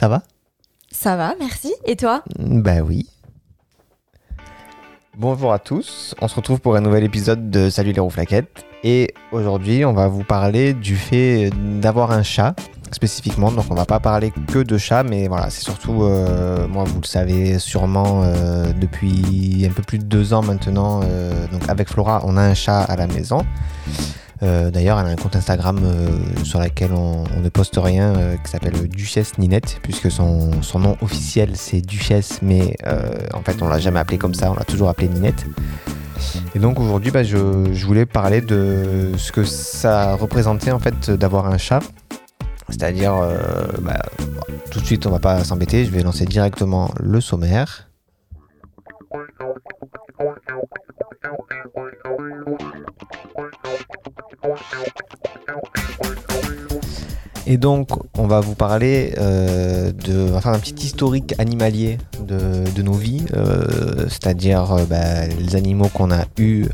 [0.00, 0.22] Ça va?
[0.90, 1.74] Ça va, merci.
[1.84, 2.24] Et toi?
[2.38, 3.06] Bah oui.
[5.18, 8.64] Bonjour à tous, on se retrouve pour un nouvel épisode de Salut les rouflaquettes.
[8.82, 11.50] Et aujourd'hui, on va vous parler du fait
[11.82, 12.56] d'avoir un chat
[12.92, 13.52] spécifiquement.
[13.52, 17.02] Donc, on va pas parler que de chat, mais voilà, c'est surtout, euh, moi, vous
[17.02, 21.02] le savez sûrement euh, depuis un peu plus de deux ans maintenant.
[21.04, 23.44] euh, donc, avec Flora, on a un chat à la maison.
[24.42, 28.36] Euh, D'ailleurs, elle a un compte Instagram euh, sur lequel on, ne poste rien euh,
[28.36, 32.76] qui s'appelle Duchesse Ninette, puisque son, nom officiel c'est Duchesse, mais
[33.34, 35.44] en fait on l'a jamais appelé comme ça, on l'a toujours appelé Ninette.
[36.54, 37.36] Et donc aujourd'hui, bah, je,
[37.84, 41.80] voulais parler de ce que ça représentait en fait d'avoir un chat.
[42.68, 43.14] C'est-à-dire,
[43.82, 44.00] bah,
[44.70, 47.90] tout de suite, on va pas s'embêter, je vais lancer directement le sommaire.
[57.46, 61.98] Et donc, on va vous parler euh, de, on va faire un petit historique animalier
[62.20, 66.66] de, de nos vies, euh, c'est-à-dire euh, bah, les animaux qu'on a eus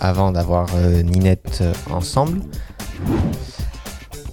[0.00, 0.68] avant d'avoir
[1.04, 2.40] Ninette ensemble.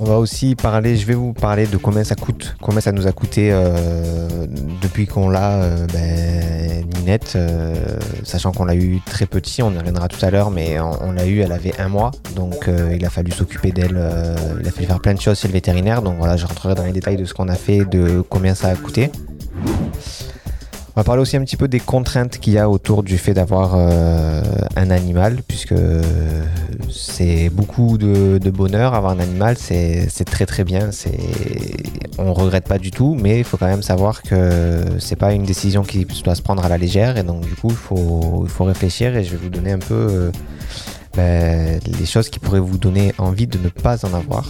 [0.01, 3.05] On va aussi parler, je vais vous parler de combien ça coûte, combien ça nous
[3.05, 4.47] a coûté euh,
[4.81, 7.75] depuis qu'on l'a, euh, ben, Ninette, euh,
[8.23, 11.11] sachant qu'on l'a eu très petit, on y reviendra tout à l'heure, mais on, on
[11.11, 14.67] l'a eu, elle avait un mois, donc euh, il a fallu s'occuper d'elle, euh, il
[14.69, 16.93] a fallu faire plein de choses chez le vétérinaire, donc voilà, je rentrerai dans les
[16.93, 19.11] détails de ce qu'on a fait, de combien ça a coûté.
[20.95, 23.33] On va parler aussi un petit peu des contraintes qu'il y a autour du fait
[23.33, 24.41] d'avoir euh,
[24.75, 25.75] un animal, puisque
[26.89, 30.89] c'est beaucoup de, bonheur avoir un animal, c'est très très bien,
[32.17, 35.43] on regrette pas du tout, mais il faut quand même savoir que c'est pas une
[35.43, 38.49] décision qui doit se prendre à la légère, et donc du coup il faut, il
[38.49, 40.31] faut réfléchir, et je vais vous donner un peu euh,
[41.15, 44.45] ben, les choses qui pourraient vous donner envie de ne pas en avoir.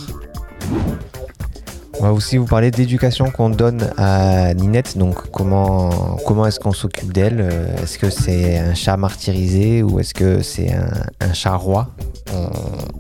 [2.02, 5.90] On va aussi vous parler d'éducation qu'on donne à Ninette, donc comment,
[6.26, 7.42] comment est-ce qu'on s'occupe d'elle?
[7.42, 11.90] Euh, Est-ce que c'est un chat martyrisé ou est-ce que c'est un, chat roi?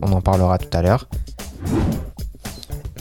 [0.01, 1.07] On, en parlera tout à l'heure.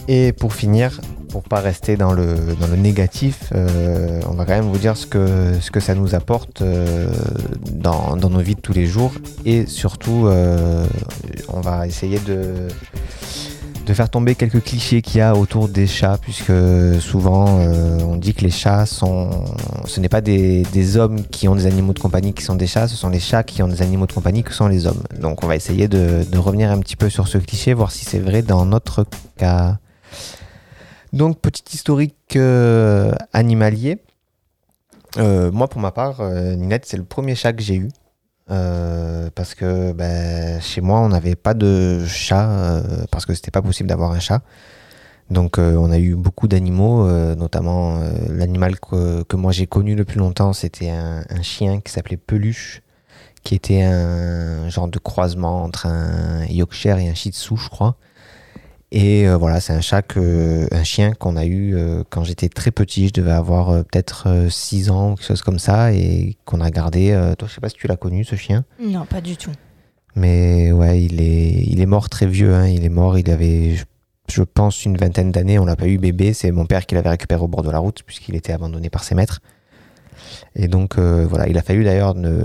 [0.06, 1.00] Et pour finir,
[1.30, 4.96] pour pas rester dans le, dans le négatif, euh, on va quand même vous dire
[4.96, 7.10] ce que, ce que ça nous apporte euh,
[7.72, 9.14] dans, dans nos vies de tous les jours.
[9.44, 10.28] Et surtout,
[11.48, 12.68] on va essayer de
[13.88, 16.52] de faire tomber quelques clichés qu'il y a autour des chats, puisque
[17.00, 19.30] souvent euh, on dit que les chats sont.
[19.86, 22.86] Ce n'est pas des, hommes qui ont des animaux de compagnie qui sont des chats,
[22.86, 25.02] ce sont les chats qui ont des animaux de compagnie qui sont les hommes.
[25.18, 28.18] Donc on va essayer de, revenir un petit peu sur ce cliché, voir si c'est
[28.18, 29.06] vrai dans notre
[29.38, 29.78] cas.
[31.14, 33.98] Donc petit historique euh, animalier.
[35.16, 37.88] Euh, moi pour ma part, euh, Ninette, c'est le premier chat que j'ai eu.
[38.50, 43.50] Euh, parce que ben, chez moi on n'avait pas de chat euh, parce que c'était
[43.50, 44.42] pas possible d'avoir un chat.
[45.30, 48.00] Donc euh, on a eu beaucoup d'animaux notamment
[48.30, 52.16] l'animal que, que moi j'ai connu le plus longtemps c'était un, un chien qui s'appelait
[52.16, 52.82] Peluche
[53.44, 57.96] qui était un genre de croisement entre un Yorkshire et un Shih Tzu je crois
[58.90, 62.48] et euh, voilà c'est un chat que, un chien qu'on a eu euh, quand j'étais
[62.48, 66.36] très petit je devais avoir euh, peut-être 6 ans ou quelque chose comme ça et
[66.46, 69.20] qu'on a gardé toi je sais pas si tu l'as connu ce chien Non, pas
[69.20, 69.52] du tout.
[70.16, 72.54] mais ouais, il est, il est mort très vieux.
[72.54, 72.66] hein.
[72.66, 73.84] Il est mort, il avait, je,
[74.32, 75.58] je pense, une vingtaine d'années.
[75.58, 76.32] On l'a pas eu bébé.
[76.32, 79.04] C'est mon père qui l'avait récupéré au bord de la route puisqu'il était abandonné par
[79.04, 79.40] ses maîtres.
[80.56, 82.42] Et donc euh, voilà, il a fallu d'ailleurs ne,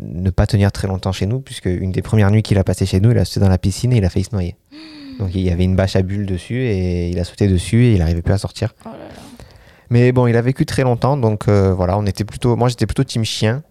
[0.00, 2.86] ne pas tenir très longtemps chez nous puisque une des premières nuits qu'il a passé
[2.86, 4.56] chez nous, il a sauté dans la piscine et il a failli se noyer.
[5.18, 7.92] Donc il y avait une bâche à bulles dessus et il a sauté dessus et
[7.94, 8.74] il n'arrivait plus à sortir.
[8.84, 9.04] Oh là là.
[9.90, 12.86] Mais bon, il a vécu très longtemps, donc euh, voilà, on était plutôt, moi j'étais
[12.86, 13.62] plutôt team chien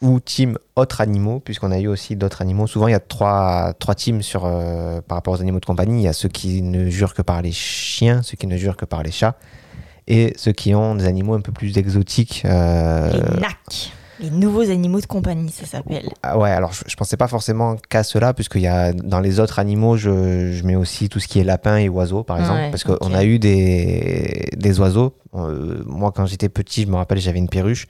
[0.00, 2.66] ou team autres animaux, puisqu'on a eu aussi d'autres animaux.
[2.68, 6.00] Souvent, il y a trois, trois teams sur, euh, par rapport aux animaux de compagnie.
[6.00, 8.76] Il y a ceux qui ne jurent que par les chiens, ceux qui ne jurent
[8.76, 9.34] que par les chats,
[10.06, 12.42] et ceux qui ont des animaux un peu plus exotiques.
[12.44, 13.10] euh,
[13.40, 13.92] Les.
[14.20, 16.08] Les nouveaux animaux de compagnie, ça s'appelle.
[16.22, 19.38] ah ouais, alors je, je pensais pas forcément qu'à cela, puisqu'il y a dans les
[19.40, 22.58] autres animaux, je, je mets aussi tout ce qui est lapin et oiseaux, par exemple,
[22.60, 25.14] Ouais, parce qu'on a eu des, des oiseaux.
[25.34, 27.86] Euh, moi, quand j'étais petit, je me rappelle, j'avais une perruche.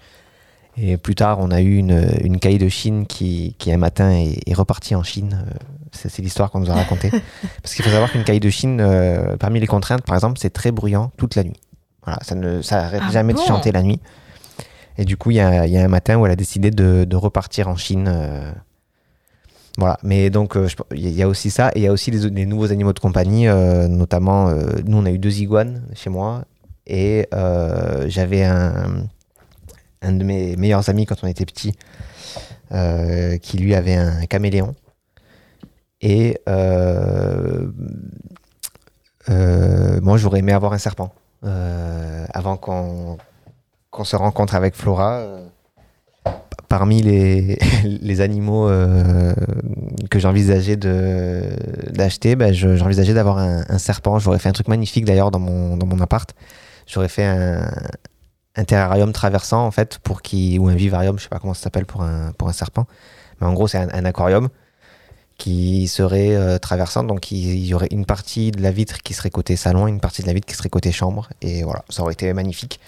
[0.81, 4.11] Et plus tard, on a eu une, une caille de Chine qui, qui un matin
[4.13, 5.45] est, est repartie en Chine.
[5.49, 5.55] Euh,
[5.93, 7.11] C'est l'histoire qu'on nous a racontée.
[7.63, 10.51] Parce qu'il faut savoir qu'une caille de Chine, euh, parmi les contraintes, par exemple, c'est
[10.51, 11.59] très bruyant toute la nuit.
[12.05, 13.99] Voilà, ça ne ça arrête Ah jamais de chanter la nuit.
[14.99, 17.77] Et du coup, il y a, un matin où elle a décidé de, repartir en
[17.77, 18.07] Chine.
[18.09, 18.51] euh,
[19.79, 22.47] voilà, mais donc euh, il y a aussi ça, et il y a aussi les,
[22.47, 24.51] nouveaux animaux de compagnie, euh, notamment,
[24.85, 26.45] nous on a eu deux iguanes chez moi,
[26.89, 27.29] et
[28.09, 29.07] j'avais un,
[30.03, 31.77] de mes meilleurs amis quand on était petit,
[33.41, 34.75] qui lui avait un caméléon,
[36.01, 36.41] et
[39.29, 41.15] moi j'aurais aimé avoir un serpent.
[41.45, 43.17] avant qu'on
[44.05, 45.25] se rencontre avec Flora.
[46.69, 48.69] parmi les, animaux
[50.11, 54.19] que j'envisageais d'acheter, ben, j'envisageais d'avoir un, serpent.
[54.19, 56.35] J'aurais fait un truc magnifique d'ailleurs dans mon, appart.
[56.87, 61.39] J'aurais fait un, terrarium traversant en fait pour qui ou un vivarium, je sais pas
[61.39, 62.89] comment ça s'appelle pour un pour un serpent,
[63.41, 64.49] mais en gros c'est un, aquarium
[65.39, 69.31] qui serait euh, traversant, donc il, y aurait une partie de la vitre qui serait
[69.31, 72.15] côté salon, une partie de la vitre qui serait côté chambre, et voilà, ça aurait
[72.15, 72.81] été magnifique.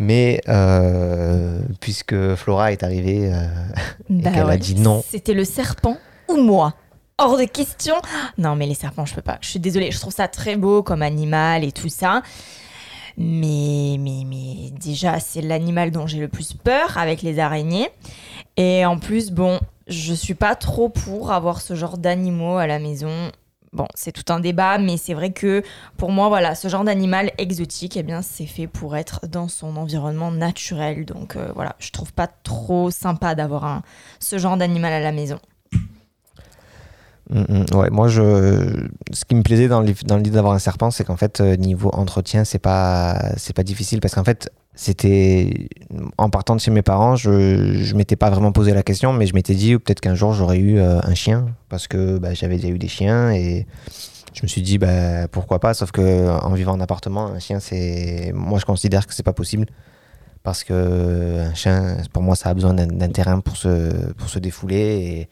[0.00, 3.46] Mais euh, puisque Flora est arrivée euh,
[4.10, 6.74] et bah a dit non, c'était le serpent ou moi?
[7.18, 7.96] Hors de question.
[8.38, 9.36] Non, mais les serpents, je peux pas.
[9.42, 12.22] Je suis désolée, je trouve ça très beau comme animal et tout ça.
[13.18, 17.90] Mais, mais, mais déjà, c'est l'animal dont j'ai le plus peur avec les araignées.
[18.56, 22.78] Et en plus, bon, je suis pas trop pour avoir ce genre d'animaux à la
[22.78, 23.30] maison.
[23.72, 25.62] Bon, c'est tout un débat, mais c'est vrai que
[25.96, 29.76] pour moi, voilà, ce genre d'animal exotique, eh bien, c'est fait pour être dans son
[29.76, 31.04] environnement naturel.
[31.04, 33.82] Donc euh, voilà, je trouve pas trop sympa d'avoir
[34.18, 35.38] ce genre d'animal à la maison.
[37.30, 37.76] Mm, mm.
[37.76, 41.16] ouais, moi, je, ce qui me plaisait dans, dans l'idée d'avoir un serpent, c'est qu'en
[41.16, 45.68] fait, euh, niveau entretien, c'est pas, c'est pas difficile parce qu'en fait, c'était
[46.18, 49.26] en partant de chez mes parents, je, je m'étais pas vraiment posé la question, mais
[49.26, 52.56] je m'étais dit peut-être qu'un jour j'aurais eu euh, un chien parce que bah, j'avais
[52.56, 53.66] déjà eu des chiens et
[54.32, 55.74] je me suis dit bah, pourquoi pas.
[55.74, 59.32] Sauf que en vivant en appartement, un chien, c'est, moi, je considère que c'est pas
[59.32, 59.66] possible
[60.42, 64.38] parce que un chien, pour moi, ça a besoin d'un, terrain pour se, pour se
[64.38, 65.28] défouler et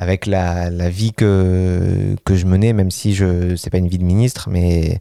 [0.00, 4.04] avec la, vie que, que je menais, même si je c'est pas une vie de
[4.04, 4.98] ministre, mais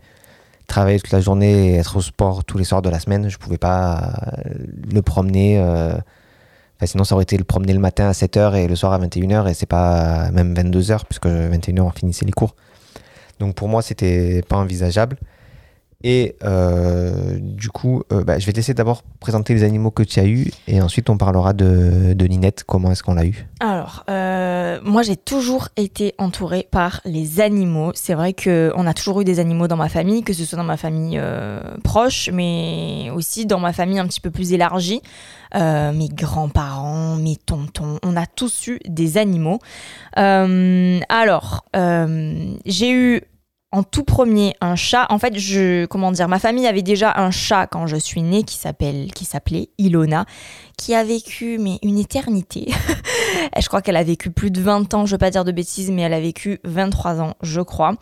[0.68, 3.38] travailler toute la journée et être au sport tous les soirs de la semaine, je
[3.38, 4.12] pouvais pas
[4.92, 5.57] le promener.
[5.57, 5.94] Euh,
[6.84, 9.50] sinon, ça aurait été le promener le matin à 7h et le soir à 21h,
[9.50, 12.57] et c'est pas même 22h, puisque 21h on finissait les cours.
[13.40, 15.16] Donc pour moi, c'était pas envisageable.
[16.01, 20.04] Et euh, du coup, euh, bah, je vais te laisser d'abord présenter les animaux que
[20.04, 23.48] tu as eus et ensuite on parlera de, Ninette, comment est-ce qu'on l'a eu.
[23.60, 27.92] Alors, euh, moi j'ai toujours été entourée par les animaux.
[27.96, 30.63] C'est vrai qu'on a toujours eu des animaux dans ma famille, que ce soit dans
[30.63, 31.19] ma famille
[31.84, 35.02] proche, mais aussi dans ma famille un petit peu plus élargie.
[35.54, 39.60] mes grands-parents, mes tontons, on a tous eu des animaux.
[40.16, 41.66] alors,
[42.66, 43.22] j'ai eu
[43.71, 45.06] en tout premier un chat.
[45.10, 48.44] En fait, je comment dire, ma famille avait déjà un chat quand je suis née
[48.44, 50.25] qui s'appelle qui s'appelait Ilona,
[50.77, 52.71] qui a vécu mais une éternité.
[53.60, 55.92] je crois qu'elle a vécu plus de 20 ans, je veux pas dire de bêtises,
[55.92, 57.95] mais elle a vécu 23 ans, je crois.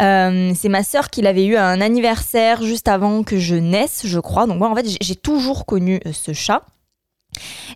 [0.00, 4.02] Euh, c'est ma sœur qui l'avait eu à un anniversaire juste avant que je naisse,
[4.06, 4.46] je crois.
[4.46, 6.62] Donc moi, en fait, j'ai toujours connu euh, ce chat.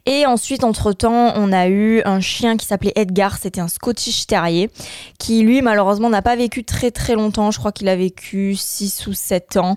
[0.05, 4.71] Et ensuite, entre-temps, on a eu un chien qui s'appelait Edgar, c'était un Scottish Terrier,
[5.19, 9.07] qui lui, malheureusement, n'a pas vécu très très longtemps, je crois qu'il a vécu 6
[9.07, 9.75] ou 7 ans,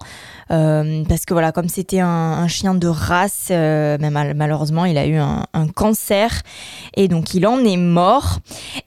[0.51, 5.15] euh, parce que voilà, comme c'était un, chien de race, euh, malheureusement, il a eu
[5.15, 6.41] un, un cancer,
[6.95, 8.39] et donc il en est mort.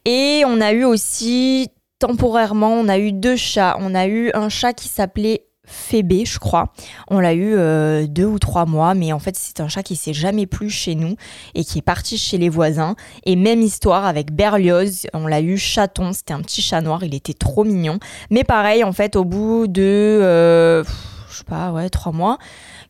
[0.04, 3.76] Et on a eu aussi, temporairement, on a eu deux chats.
[3.80, 6.72] On a eu un chat qui s'appelait Fébé, je crois.
[7.08, 9.94] On l'a eu euh, deux ou trois mois, mais en fait c'est un chat qui
[9.94, 11.14] s'est jamais plu chez nous
[11.54, 12.96] et qui est parti chez les voisins.
[13.26, 17.14] Et même histoire avec Berlioz, on l'a eu chaton, c'était un petit chat noir, il
[17.14, 18.00] était trop mignon.
[18.30, 20.84] Mais pareil, en fait, au bout de, euh,
[21.30, 22.38] je sais pas, ouais, trois mois,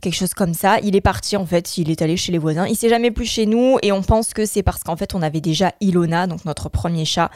[0.02, 0.78] quelque chose comme ça.
[0.82, 2.66] Il est parti en fait, il est allé chez les voisins.
[2.66, 5.22] Il s'est jamais plus chez nous et on pense que c'est parce qu'en fait on
[5.22, 7.30] avait déjà Ilona, donc notre premier chat.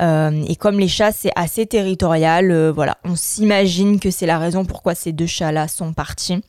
[0.00, 4.38] Euh, et comme les chats c'est assez territorial, euh, voilà, on s'imagine que c'est la
[4.38, 6.40] raison pourquoi ces deux chats-là sont partis.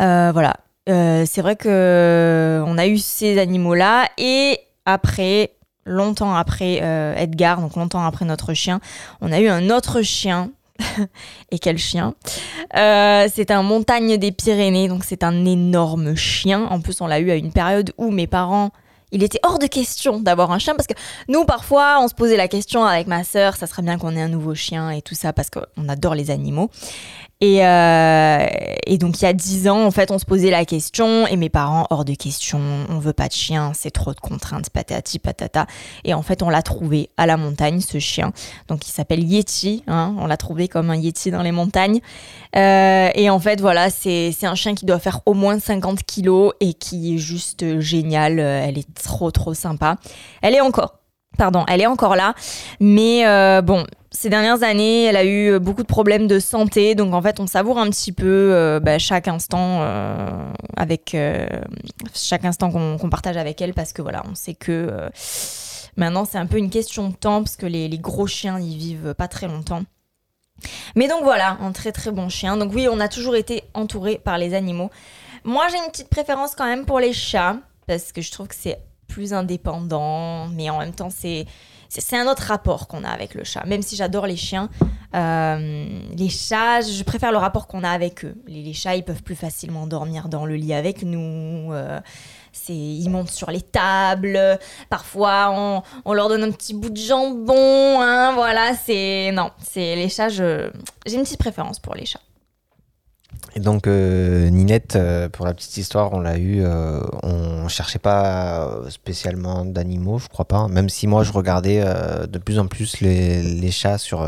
[0.00, 0.56] Euh, voilà,
[0.86, 5.52] c'est vrai que on a eu ces animaux-là et après
[5.84, 6.76] longtemps après
[7.16, 8.80] Edgar, donc longtemps après notre chien,
[9.20, 10.50] on a eu un autre chien
[11.50, 12.14] et quel chien.
[12.76, 16.66] Euh, c'est un montagne des Pyrénées, donc c'est un énorme chien.
[16.70, 18.70] En plus, on l'a eu à une période où mes parents
[19.12, 20.94] il était hors de question d'avoir un chien parce que
[21.28, 24.22] nous parfois on se posait la question avec ma sœur ça serait bien qu'on ait
[24.22, 26.70] un nouveau chien et tout ça parce qu'on adore les animaux
[27.42, 28.46] euh,
[28.86, 31.36] et, donc il y a dix ans, en fait, on se posait la question et
[31.36, 35.18] mes parents, hors de question, on veut pas de chien, c'est trop de contraintes, patati
[35.18, 35.66] patata.
[36.04, 38.32] Et en fait, on l'a trouvé à la montagne, ce chien.
[38.68, 40.14] Donc il s'appelle Yeti, hein.
[40.18, 42.00] on l'a trouvé comme un Yeti dans les montagnes.
[42.54, 46.52] Euh, et en fait, voilà, c'est un chien qui doit faire au moins 50 kilos
[46.60, 48.38] et qui est juste génial.
[48.38, 49.96] Elle est trop trop sympa.
[50.42, 51.01] Elle est encore
[51.38, 52.34] Pardon, elle est encore là.
[52.80, 56.94] Mais euh, bon, ces dernières années, elle a eu beaucoup de problèmes de santé.
[56.94, 61.16] Donc en fait, on savoure un petit peu euh, bah, chaque instant euh, avec
[62.14, 65.10] chaque instant qu'on partage avec elle parce que voilà, on sait que
[65.96, 68.76] maintenant c'est un peu une question de temps parce que les, les gros chiens ils
[68.76, 69.82] vivent pas très longtemps.
[70.94, 72.56] Mais donc voilà, un très très bon chien.
[72.56, 74.90] Donc oui, on a toujours été entouré par les animaux.
[75.44, 78.54] Moi, j'ai une petite préférence quand même pour les chats parce que je trouve que
[78.54, 78.78] c'est
[79.12, 81.46] plus indépendant, mais en même temps, c'est
[82.00, 83.66] c'est un autre rapport qu'on a avec le chat.
[83.66, 84.70] Même si j'adore les chiens,
[85.14, 88.34] euh, les chats, je préfère le rapport qu'on a avec eux.
[88.46, 91.70] Les, chats, ils peuvent plus facilement dormir dans le lit avec nous.
[91.74, 92.00] Euh,
[92.50, 94.58] c'est, ils montent sur les tables.
[94.88, 98.00] Parfois, on, on, leur donne un petit bout de jambon.
[98.00, 100.30] Hein, voilà, c'est non, c'est les chats.
[100.30, 100.70] j'ai
[101.12, 102.20] une petite préférence pour les chats.
[103.54, 107.98] Et donc euh, Ninette, euh, pour la petite histoire, on l'a eu, euh, on cherchait
[107.98, 110.68] pas spécialement d'animaux, je crois pas.
[110.68, 111.84] Même si moi je regardais
[112.28, 114.26] de plus en plus les, les chats sur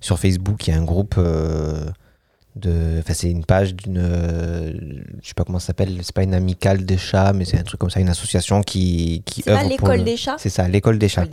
[0.00, 5.34] sur Facebook, il y a un groupe de, enfin c'est une page d'une, je sais
[5.34, 7.90] pas comment ça s'appelle, c'est pas une amicale des chats, mais c'est un truc comme
[7.90, 10.36] ça, une association qui qui c'est pas l'école des chats?
[10.38, 11.26] C'est ça, l'école des chats.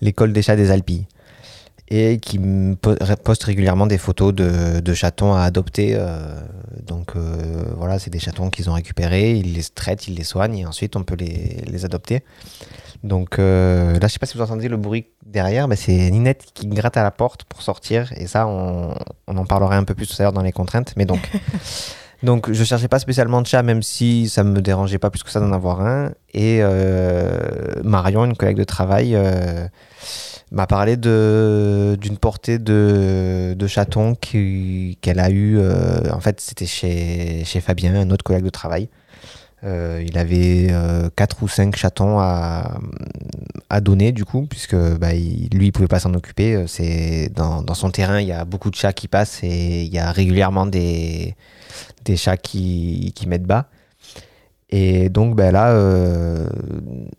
[0.00, 1.06] L'école des chats des Alpilles
[1.90, 2.38] et qui
[3.24, 5.94] poste régulièrement des photos de, de chatons à adopter.
[5.94, 6.40] Euh,
[6.86, 10.56] donc euh, voilà, c'est des chatons qu'ils ont récupérés, ils les traitent, ils les soignent
[10.56, 12.22] et ensuite on peut les, les adopter.
[13.02, 16.46] Donc euh, là, je sais pas si vous entendez le bruit derrière, mais c'est Ninette
[16.54, 18.94] qui gratte à la porte pour sortir et ça, on,
[19.26, 20.92] on en parlera un peu plus tout à l'heure dans les contraintes.
[20.96, 21.28] Mais donc,
[22.22, 25.30] donc je cherchais pas spécialement de chat, même si ça me dérangeait pas plus que
[25.30, 26.12] ça d'en avoir un.
[26.34, 26.62] Et
[27.82, 29.16] Marion, une collègue de travail
[30.50, 35.58] m'a parlé d'une portée de, chatons qu'elle a eu.
[35.58, 38.88] Euh, en fait, c'était chez, Fabien, un autre collègue de travail.
[39.62, 42.80] Euh, il avait euh, 4 ou 5 chatons à,
[43.80, 46.54] donner, du coup, puisque bah, il, lui, il pouvait pas s'en occuper.
[46.56, 49.98] Euh, dans, son terrain, il y a beaucoup de chats qui passent et il y
[49.98, 51.36] a régulièrement des,
[52.16, 53.68] chats qui mettent bas.
[54.72, 56.46] Et donc ben là, euh,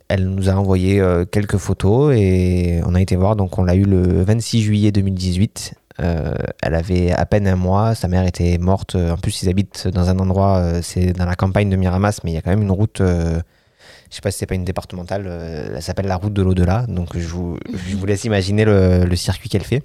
[0.08, 3.36] elle nous a envoyé euh, quelques photos et on a été voir.
[3.36, 5.74] Donc on l'a eu le 26 juillet 2018.
[6.00, 6.32] Euh,
[6.62, 8.96] elle avait à peine un mois, sa mère était morte.
[8.96, 12.34] En plus, ils habitent dans un endroit, c'est dans la campagne de Miramas, mais il
[12.34, 13.00] y a quand même une route.
[13.00, 13.42] je
[14.08, 15.26] sais pas si c'est pas une départementale.
[15.74, 16.86] elle s'appelle la route de l'au-delà.
[16.88, 17.58] Donc je vous,
[18.06, 19.82] laisse imaginer le circuit qu'elle fait.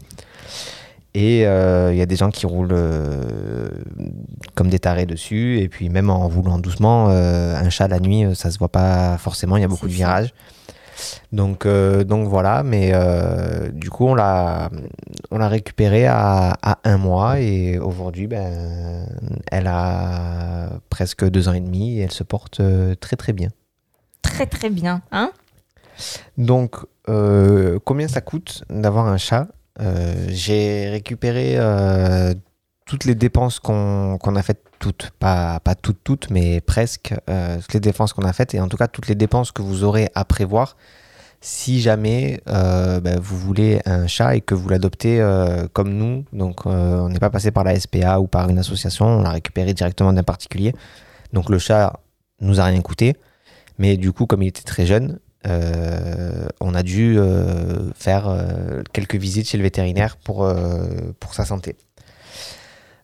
[1.13, 3.69] Et il euh, y a des gens qui roulent euh,
[4.55, 5.59] comme des tarés dessus.
[5.59, 9.17] Et puis même en roulant doucement, euh, un chat la nuit, ça se voit pas
[9.17, 9.57] forcément.
[9.57, 10.33] Il y a beaucoup de virages.
[11.31, 12.91] Donc, donc voilà, mais
[13.71, 14.71] du coup, on l'a,
[15.29, 19.05] on l'a récupéré à, à, un mois et aujourd'hui, ben,
[19.51, 22.61] elle a presque deux ans et demi et elle se porte
[22.99, 23.49] très très bien.
[24.23, 25.31] Très très bien, hein?
[26.39, 29.47] Donc, combien ça coûte d'avoir un chat?
[30.29, 32.33] J'ai récupéré euh,
[32.85, 37.79] toutes les dépenses qu'on a faites, toutes, pas, toutes, toutes, mais presque, euh, toutes les
[37.79, 40.25] dépenses qu'on a faites, et en tout cas toutes les dépenses que vous aurez à
[40.25, 40.77] prévoir
[41.39, 45.23] si jamais ben, vous voulez un chat et que vous l'adoptez
[45.71, 46.25] comme nous.
[46.33, 49.75] Donc on n'est pas passé par la SPA ou par une association, on l'a récupéré
[49.75, 50.73] directement d'un particulier.
[51.33, 51.93] Donc le chat
[52.41, 53.15] nous a rien coûté,
[53.77, 55.26] mais du coup comme il était très jeune, euh,
[56.59, 60.47] on a dû euh, faire euh, quelques visites chez le vétérinaire pour,
[61.19, 61.75] pour sa santé.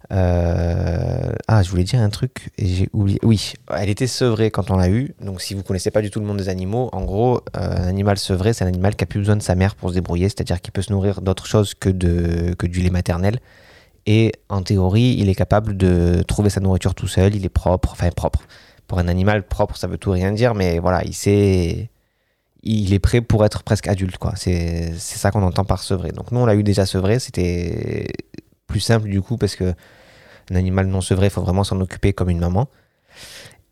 [0.09, 3.19] ah, je voulais dire un truc et j'ai oublié.
[3.23, 5.15] Oui, elle était sevrée quand on l'a eu.
[5.21, 8.17] Donc, si vous connaissez pas du tout le monde des animaux, en gros, un animal
[8.17, 10.61] sevré, c'est un animal qui a plus besoin de sa mère pour se débrouiller, c'est-à-dire
[10.61, 13.39] qu'il peut se nourrir d'autre chose que, que du lait maternel.
[14.05, 17.93] Et en théorie, il est capable de trouver sa nourriture tout seul, il est propre,
[17.93, 18.41] enfin propre.
[18.87, 21.89] Pour un animal propre, ça veut tout rien dire, mais voilà, il sait,
[22.63, 24.17] il est prêt pour être presque adulte.
[24.17, 24.33] quoi.
[24.35, 26.11] C'est ça qu'on entend par sevré.
[26.11, 27.19] Donc nous, on l'a eu déjà sevré.
[27.19, 28.07] C'était
[28.67, 29.73] plus simple du coup parce que
[30.51, 32.67] un animal non sevré, il faut vraiment s'en occuper comme une maman.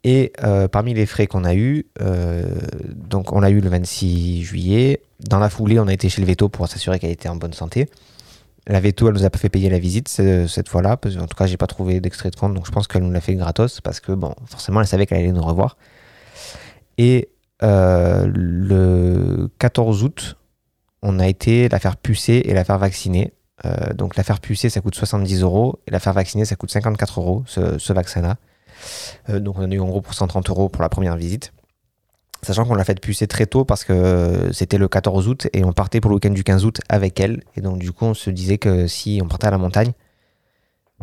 [0.04, 2.44] Et euh, parmi les frais qu'on a eu, euh,
[2.90, 5.02] donc on l'a eu le 26 juillet.
[5.20, 7.54] Dans la foulée, on a été chez le veto pour s'assurer qu'elle était en bonne
[7.54, 7.88] santé.
[8.68, 11.48] La veto, elle nous a pas fait payer la visite cette fois-là, en tout cas,
[11.48, 14.00] j'ai pas trouvé d'extrait de compte, donc je pense qu'elle nous l'a fait gratos parce
[14.00, 15.78] que bon, forcément, elle savait qu'elle allait nous revoir.
[17.00, 17.30] Et
[17.64, 20.38] euh, le 14 août,
[21.02, 23.34] on a été la faire pucer et la faire vacciner.
[23.66, 26.72] Euh, donc la faire pucer, ça coûte 70 euros et la faire vacciner, ça coûte
[26.72, 28.38] 54 euros, ce, vaccin-là.
[29.30, 31.54] Euh, donc on a eu en gros pour 130 euros pour la première visite.
[32.44, 35.74] Sachant qu'on l'a fait pucer très tôt parce que c'était le 14 août et on
[35.74, 37.44] partait pour le week-end du 15 août avec elle.
[37.56, 39.92] Et donc du coup on se disait que si on partait à la montagne,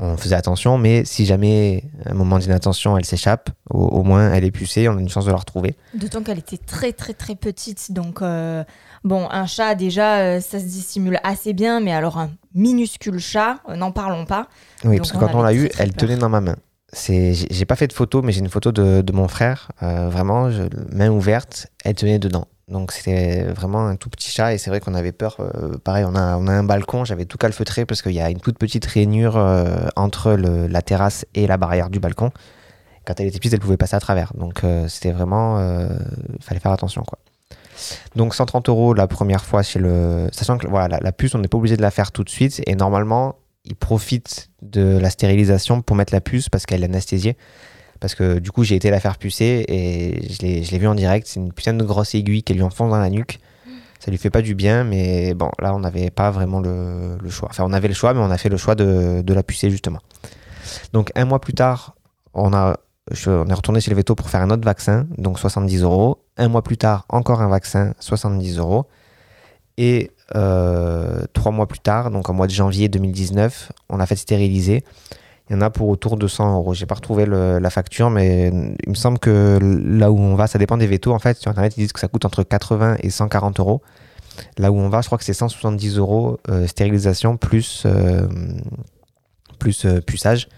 [0.01, 4.51] on faisait attention, mais si jamais un moment d'inattention elle s'échappe, au, moins elle est
[4.51, 5.77] pucée, on a une chance de la retrouver.
[5.95, 8.65] D'autant qu'elle était très très très petite, donc euh,
[9.05, 13.61] bon, un chat déjà euh, ça se dissimule assez bien, mais alors un minuscule chat,
[13.69, 14.49] euh, n'en parlons pas.
[14.85, 16.57] Oui, parce que quand on l'a eu, elle tenait dans ma main.
[16.95, 20.49] J'ai pas fait de photo, mais j'ai une photo de, mon frère, vraiment,
[20.91, 22.47] main ouverte, elle tenait dedans.
[22.69, 25.37] Donc c'était vraiment un tout petit chat et c'est vrai qu'on avait peur.
[25.41, 28.29] euh, pareil, on a, on a un balcon, j'avais tout calfeutré parce qu'il y a
[28.29, 32.31] une toute petite rainure euh, entre la terrasse et la barrière du balcon.
[33.07, 34.35] Quand elle était petite, elle pouvait passer à travers.
[34.35, 35.59] Donc euh, c'était vraiment...
[35.61, 37.03] Il fallait faire attention.
[37.05, 37.19] quoi.
[38.17, 40.29] Donc 130 euros la première fois chez le...
[40.33, 42.29] Sachant que voilà, la, la puce, on n'est pas obligé de la faire tout de
[42.29, 46.87] suite et normalement, ils profitent de la stérilisation pour mettre la puce parce qu'elle est
[46.87, 47.39] anesthésiée.
[48.01, 51.27] Parce que du coup, j'ai été la faire pucer et je l'ai vu en direct.
[51.27, 53.41] C'est une putain de grosse aiguille qui lui enfonce dans la nuque.
[53.99, 57.31] Ça lui fait pas du bien, mais bon, là, on n'avait pas vraiment le, le
[57.31, 57.49] choix.
[57.51, 59.71] Enfin, on avait le choix, mais on a fait le choix de, de la pucer
[59.71, 59.99] justement.
[60.93, 61.97] Donc, un mois plus tard,
[62.33, 62.77] on, a,
[63.27, 66.23] on est retourné chez le veto pour faire un autre vaccin, donc 70 euros.
[66.37, 68.87] Un mois plus tard, encore un vaccin, 70 euros.
[69.77, 74.17] Et euh, trois mois plus tard, donc en mois de janvier 2019, on l'a fait
[74.17, 74.85] stériliser.
[75.51, 76.75] Il y en a pour autour de 100 euros.
[76.75, 80.47] J'ai pas retrouvé le- la facture, mais il me semble que là où on va,
[80.47, 81.13] ça dépend des vétos.
[81.15, 83.81] En fait, sur Internet, ils disent que ça coûte entre 80 et 140 euros.
[84.59, 88.27] Là où on va, je crois que c'est 170 euros euh, stérilisation plus, euh,
[89.59, 90.49] plus euh, puçage.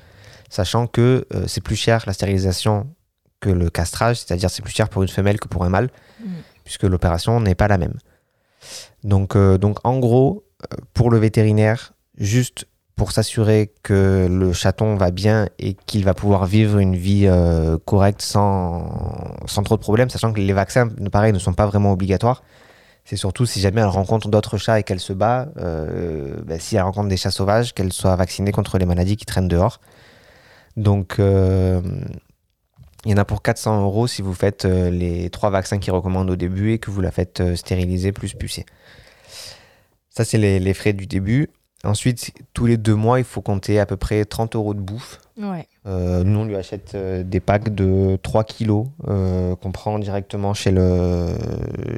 [0.48, 2.88] Sachant que euh, c'est plus cher la stérilisation
[3.40, 5.88] que le castrage, c'est-à-dire c'est plus cher pour une femelle que pour un mâle,
[6.22, 6.28] Mm.
[6.64, 7.94] puisque l'opération n'est pas la même.
[9.04, 10.44] Donc, euh, donc en gros,
[10.92, 12.66] pour le vétérinaire, juste
[13.00, 17.78] pour s'assurer que le chaton va bien et qu'il va pouvoir vivre une vie euh,
[17.86, 21.92] correcte sans, sans trop de problèmes, sachant que les vaccins, pareil, ne sont pas vraiment
[21.92, 22.42] obligatoires.
[23.06, 26.76] C'est surtout si jamais elle rencontre d'autres chats et qu'elle se bat, euh, ben, si
[26.76, 29.80] elle rencontre des chats sauvages, qu'elle soit vaccinée contre les maladies qui traînent dehors.
[30.76, 31.80] Donc, euh,
[33.06, 36.28] il y en a pour 400 euros si vous faites les trois vaccins qu'ils recommandent
[36.28, 38.66] au début et que vous la faites stériliser plus pucer.
[40.10, 41.48] Ça, c'est les frais du début.
[41.82, 45.18] Ensuite, tous les deux mois, il faut compter à peu près 30 euros de bouffe.
[45.38, 45.66] Ouais.
[45.86, 50.52] Euh, nous, on lui achète euh, des packs de 3 kilos euh, qu'on prend directement
[50.52, 51.34] chez le,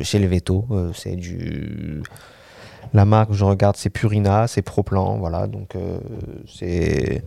[0.02, 0.66] chez le veto.
[0.94, 2.02] C'est du.
[2.94, 5.48] La marque, je regarde, c'est Purina, c'est Proplan, voilà.
[5.48, 5.76] Donc,
[6.46, 7.24] c'est.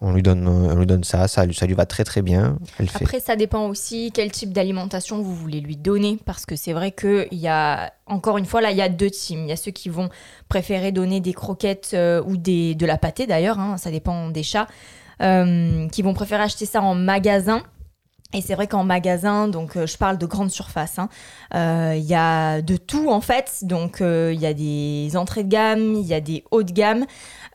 [0.00, 2.56] On lui, donne, on lui donne ça, ça, lui- ça lui va très très bien.
[3.02, 6.92] Après, ça dépend aussi quel type d'alimentation vous voulez lui donner, parce que c'est vrai
[6.92, 9.40] qu'il y a, encore une fois, là, il y a deux teams.
[9.40, 10.08] Il y a ceux qui vont
[10.48, 14.44] préférer donner des croquettes euh, ou des, de la pâtée d'ailleurs, hein, ça dépend des
[14.44, 14.68] chats,
[15.20, 17.62] euh, qui vont préférer acheter ça en magasin.
[18.34, 21.08] Et c'est vrai qu'en magasin, donc euh, je parle de grande surface, hein,
[21.94, 23.60] il y a de tout en fait.
[23.62, 27.06] Donc il y a des entrées de gamme, il y a des hauts de gamme.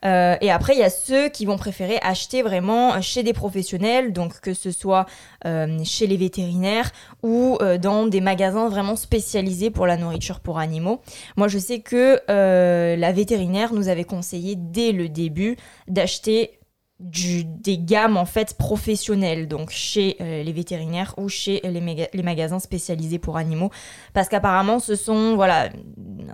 [0.05, 4.13] Euh, et après, il y a ceux qui vont préférer acheter vraiment chez des professionnels,
[4.13, 5.05] donc que ce soit
[5.45, 10.59] euh, chez les vétérinaires ou euh, dans des magasins vraiment spécialisés pour la nourriture pour
[10.59, 11.01] animaux.
[11.37, 16.59] Moi, je sais que la vétérinaire nous avait conseillé dès le début d'acheter
[17.03, 22.09] du- des gammes en fait professionnelles, donc chez euh, les vétérinaires ou chez les, méga-
[22.13, 23.69] les magasins spécialisés pour animaux,
[24.13, 25.69] parce qu'apparemment ce sont voilà,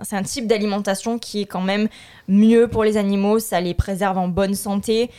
[0.02, 1.88] c'est un type d'alimentation qui est quand même
[2.28, 5.10] mieux pour les animaux, ça les préserve en bonne santé.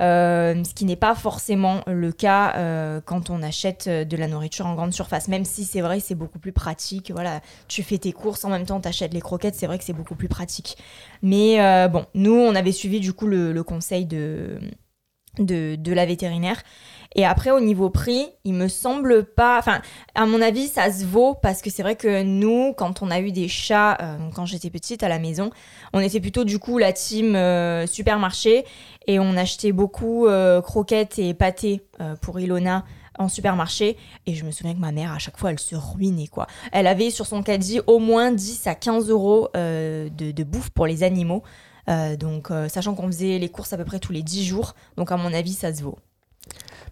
[0.00, 4.28] euh, ce qui n'est pas forcément le cas euh, quand on achète euh, de la
[4.28, 7.10] nourriture en grande surface, même si c'est vrai c'est beaucoup plus pratique.
[7.10, 9.84] Voilà, tu fais tes courses en même temps, tu achètes les croquettes, c'est vrai que
[9.84, 10.78] c'est beaucoup plus pratique.
[11.22, 14.58] Mais euh, bon, nous on avait suivi du coup le conseil de,
[15.38, 16.62] de, de la vétérinaire.
[17.16, 19.58] Et après, au niveau prix, il me semble pas.
[19.58, 19.80] Enfin,
[20.14, 23.20] à mon avis, ça se vaut parce que c'est vrai que nous, quand on a
[23.20, 25.50] eu des chats, euh, quand j'étais petite à la maison,
[25.92, 28.64] on était plutôt du coup la team euh, supermarché
[29.08, 31.82] et on achetait beaucoup euh, croquettes et pâtés
[32.22, 32.84] pour Ilona
[33.18, 36.28] en supermarché et je me souviens que ma mère à chaque fois elle se ruinait
[36.28, 40.70] quoi elle avait sur son caddie au moins 10 à 15 euros de, de bouffe
[40.70, 41.42] pour les animaux
[41.90, 44.74] Euh, donc euh, sachant qu'on faisait les courses à peu près tous les 10 jours
[44.96, 45.98] donc à mon avis ça se vaut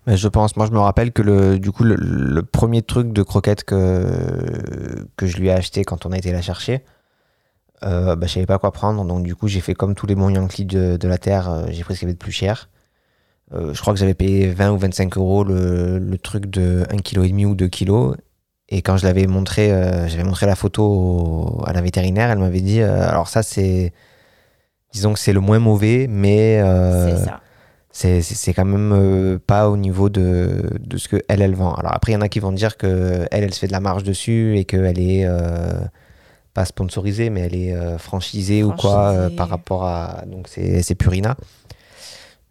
[0.06, 3.22] Mais je pense, moi je me rappelle que le, du coup, le, premier truc de
[3.22, 6.82] croquette que, que je lui ai acheté quand on a été la chercher,
[7.84, 9.04] euh, bah, je savais pas quoi prendre.
[9.04, 11.66] Donc du coup, j'ai fait comme tous les bons Yankees de, de la Terre, euh,
[11.70, 12.68] j'ai pris ce qu'il y avait de plus cher.
[13.52, 17.46] Je crois que j'avais payé 20 ou 25 euros le, le truc de 1,5 kg
[17.46, 18.16] ou 2 kg.
[18.68, 19.68] Et quand je l'avais montré,
[20.08, 23.94] j'avais montré la photo à la vétérinaire, elle m'avait dit, alors ça c'est,
[24.92, 27.16] disons que c'est le moins mauvais, mais euh,
[27.92, 31.74] c'est quand même euh, pas au niveau de, de ce que elle elle vend.
[31.74, 33.72] Alors après il y en a qui vont dire que elle elle se fait de
[33.72, 35.80] la marge dessus et qu'elle est euh,
[36.54, 41.36] pas sponsorisée mais elle est franchisée, ou quoi par rapport à donc c'est Purina.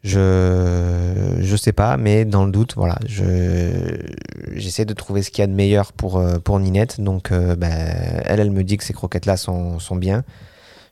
[0.03, 3.99] Je je sais pas mais dans le doute voilà je
[4.53, 7.71] j'essaie de trouver ce qu'il y a de meilleur pour pour Ninette donc euh, ben,
[8.25, 10.23] elle elle me dit que ces croquettes là sont sont bien.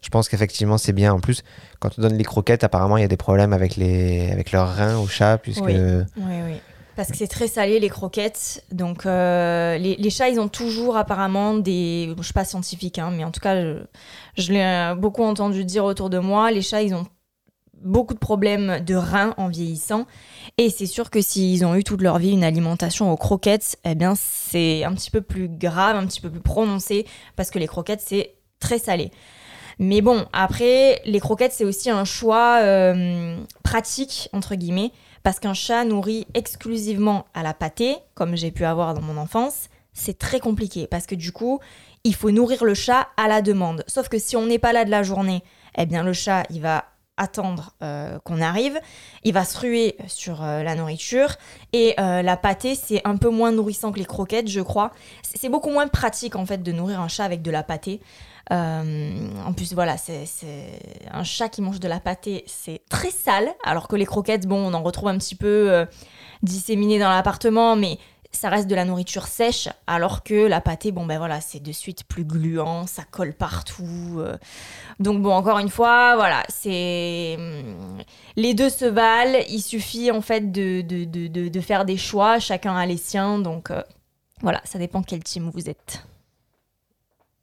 [0.06, 1.41] Je pense qu'effectivement c'est bien en plus
[1.80, 4.70] quand on donne les croquettes, apparemment, il y a des problèmes avec, les, avec leurs
[4.70, 5.76] reins au chat, puisque Oui.
[6.18, 6.60] oui
[6.96, 8.63] Parce que c'est très salé les croquettes.
[8.72, 12.13] Donc euh, les, chats, ils ont toujours apparemment des...
[12.18, 13.56] Je suis pas scientifique, hein, mais en tout cas,
[14.38, 16.52] je, l'ai beaucoup entendu dire autour de moi.
[16.52, 17.08] Les chats, ils ont
[17.82, 20.06] beaucoup de problèmes de reins en vieillissant.
[20.58, 23.96] Et c'est sûr que s'ils ont eu toute leur vie une alimentation aux croquettes, eh
[23.96, 27.68] bien c'est un petit peu plus grave, un petit peu plus prononcé, parce que les
[27.68, 29.12] croquettes, c'est très salé.
[29.80, 34.92] Mais bon, après, les croquettes, c'est aussi un choix euh, pratique, entre guillemets,
[35.24, 39.70] parce qu'un chat nourri exclusivement à la pâtée, comme j'ai pu avoir dans mon enfance,
[39.94, 41.60] c'est très compliqué, parce que du coup,
[42.04, 43.84] il faut nourrir le chat à la demande.
[43.88, 45.44] Sauf que si on n'est pas là de la journée,
[45.78, 46.86] eh bien le chat, il va
[47.18, 48.80] attendre euh, qu'on arrive.
[49.24, 51.36] Il va se ruer sur euh, la nourriture.
[51.72, 54.92] Et la pâtée, c'est un peu moins nourrissant que les croquettes, je crois.
[55.24, 58.02] C'est beaucoup moins pratique, en fait, de nourrir un chat avec de la pâtée.
[58.52, 60.26] Euh, en plus, voilà, c'est
[61.12, 64.72] un chat qui mange de la pâtée, c'est très sale, alors que les croquettes, bon,
[64.72, 65.86] on en retrouve un petit peu euh,
[66.44, 67.98] disséminées dans l'appartement, mais
[68.32, 71.72] ça reste de la nourriture sèche, alors que la pâtée, bon ben voilà, c'est de
[71.72, 74.18] suite plus gluant, ça colle partout.
[74.18, 74.38] Euh.
[75.00, 78.04] Donc bon, encore une fois, voilà, c'est hum,
[78.36, 79.40] les deux se valent.
[79.50, 83.40] Il suffit en fait de, de, de, de faire des choix, chacun a les siens.
[83.40, 83.72] Donc
[84.42, 86.06] voilà, ça dépend quel team vous êtes.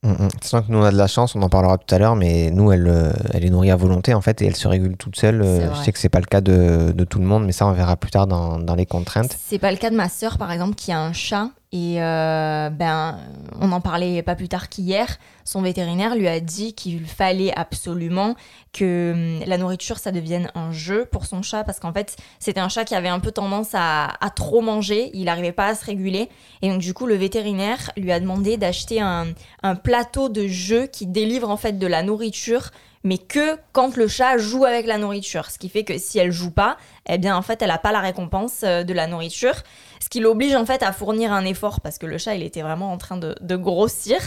[0.03, 0.29] Mm, mm.
[0.41, 2.51] C'est que nous on a de la chance, on en parlera tout à l'heure, mais
[2.51, 5.17] nous elle, euh, elle est nourrie à volonté en fait et elle se régule toute
[5.17, 5.43] seule.
[5.43, 7.67] Euh, je sais que c'est pas le cas de, de, tout le monde, mais ça
[7.67, 9.37] on verra plus tard dans, dans les contraintes.
[9.47, 12.69] C'est pas le cas de ma sœur par exemple qui a un chat et euh,
[12.69, 13.19] ben,
[13.59, 15.19] on en parlait pas plus tard qu'hier.
[15.47, 18.35] Son vétérinaire lui a dit qu'il fallait absolument
[18.75, 21.65] que hum, la nourriture, ça devienne un jeu pour son chat.
[21.65, 25.11] Parce qu'en fait, c'était un chat qui avait un peu tendance à, trop manger.
[25.15, 26.29] Il n'arrivait pas à se réguler.
[26.61, 29.29] Et donc, du coup, le vétérinaire lui a demandé d'acheter un,
[29.63, 32.71] un plateau de jeu qui délivre en fait de la nourriture
[33.05, 35.51] mais que quand le chat joue avec la nourriture.
[35.51, 36.77] Ce qui fait que si elle joue pas,
[37.09, 39.55] eh bien en fait elle n'a pas la récompense euh, de la nourriture.
[40.03, 42.63] Ce qui l'oblige en fait à fournir un effort parce que le chat il était
[42.63, 44.19] vraiment en train de, grossir.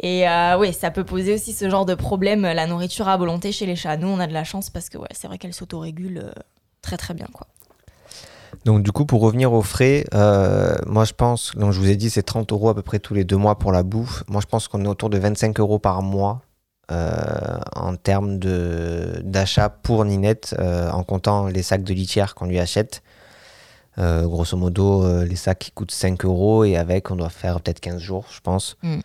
[0.00, 3.50] Et euh, oui, ça peut poser aussi ce genre de problème, la nourriture à volonté
[3.50, 3.96] chez les chats.
[3.96, 6.30] Nous on a de la chance parce que ouais, c'est vrai qu'elle s'autorégule euh,
[6.82, 7.48] très très bien quoi.
[8.64, 10.04] Donc du coup, pour revenir aux frais,
[10.86, 13.14] moi je pense, donc je vous ai dit c'est 30 euros à peu près tous
[13.14, 14.22] les deux mois pour la bouffe.
[14.28, 16.42] Moi je pense qu'on est autour de 25 euros par mois
[16.90, 22.58] euh, en termes d'achat pour Ninette, euh, en comptant les sacs de litière qu'on lui
[22.58, 23.02] achète.
[23.98, 27.80] Euh, grosso modo, les sacs qui coûtent 5 euros et avec, on doit faire peut-être
[27.80, 28.76] 15 jours, je pense.
[28.82, 29.00] Mm.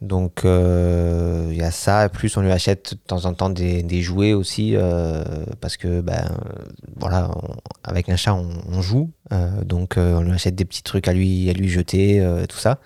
[0.00, 2.08] Donc, il y a ça.
[2.08, 4.76] Plus, on lui achète de temps en temps des, jouets aussi,
[5.60, 6.28] parce que, ben,
[6.96, 7.30] voilà,
[7.84, 9.10] avec un chat, on, joue.
[9.62, 12.80] donc, on lui achète des petits trucs à lui, à lui jeter, tout ça.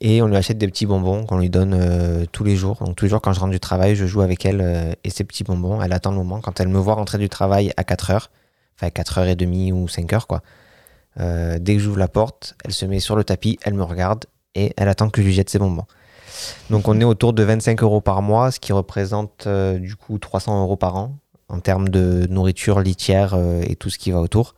[0.00, 2.78] Et on lui achète des petits bonbons qu'on lui donne euh, tous les jours.
[2.84, 5.10] Donc tous les jours quand je rentre du travail, je joue avec elle euh, et
[5.10, 5.80] ces petits bonbons.
[5.82, 6.40] Elle attend le moment.
[6.40, 8.28] Quand elle me voit rentrer du travail à 4h,
[8.76, 10.42] enfin 4h30 ou 5h quoi,
[11.20, 14.26] euh, dès que j'ouvre la porte, elle se met sur le tapis, elle me regarde
[14.54, 15.86] et elle attend que je lui jette ses bonbons.
[16.70, 20.62] Donc on est autour de 25 euros par mois, ce qui représente du coup 300
[20.62, 21.16] euros par an
[21.48, 24.54] en termes de nourriture, litière et tout ce qui va autour.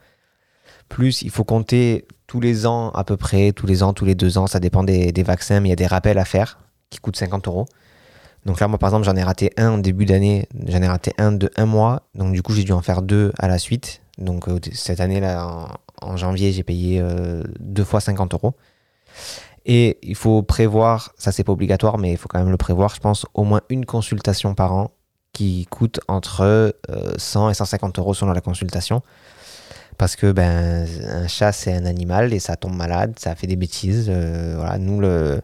[0.89, 4.15] Plus il faut compter tous les ans à peu près, tous les ans, tous les
[4.15, 6.59] deux ans, ça dépend des, vaccins, mais il y a des rappels à faire
[6.91, 7.67] qui coûtent 50 euros.
[8.47, 11.13] Donc là, moi, par exemple, j'en ai raté un en début d'année, j'en ai raté
[11.19, 14.01] un de un mois, donc du coup, j'ai dû en faire deux à la suite.
[14.19, 15.69] Donc euh, cette année-là,
[16.01, 18.55] en, janvier, j'ai payé euh, deux fois 50 euros.
[19.67, 22.95] Et il faut prévoir, ça c'est pas obligatoire, mais il faut quand même le prévoir,
[22.95, 24.91] je pense, au moins une consultation par an
[25.33, 26.77] qui coûte entre
[27.17, 29.03] 100 euh, et 150 euros selon la consultation
[29.97, 33.57] parce que ben un chat c'est un animal et ça tombe malade, ça fait des
[33.57, 34.11] bêtises.
[34.11, 35.41] Voilà, nous le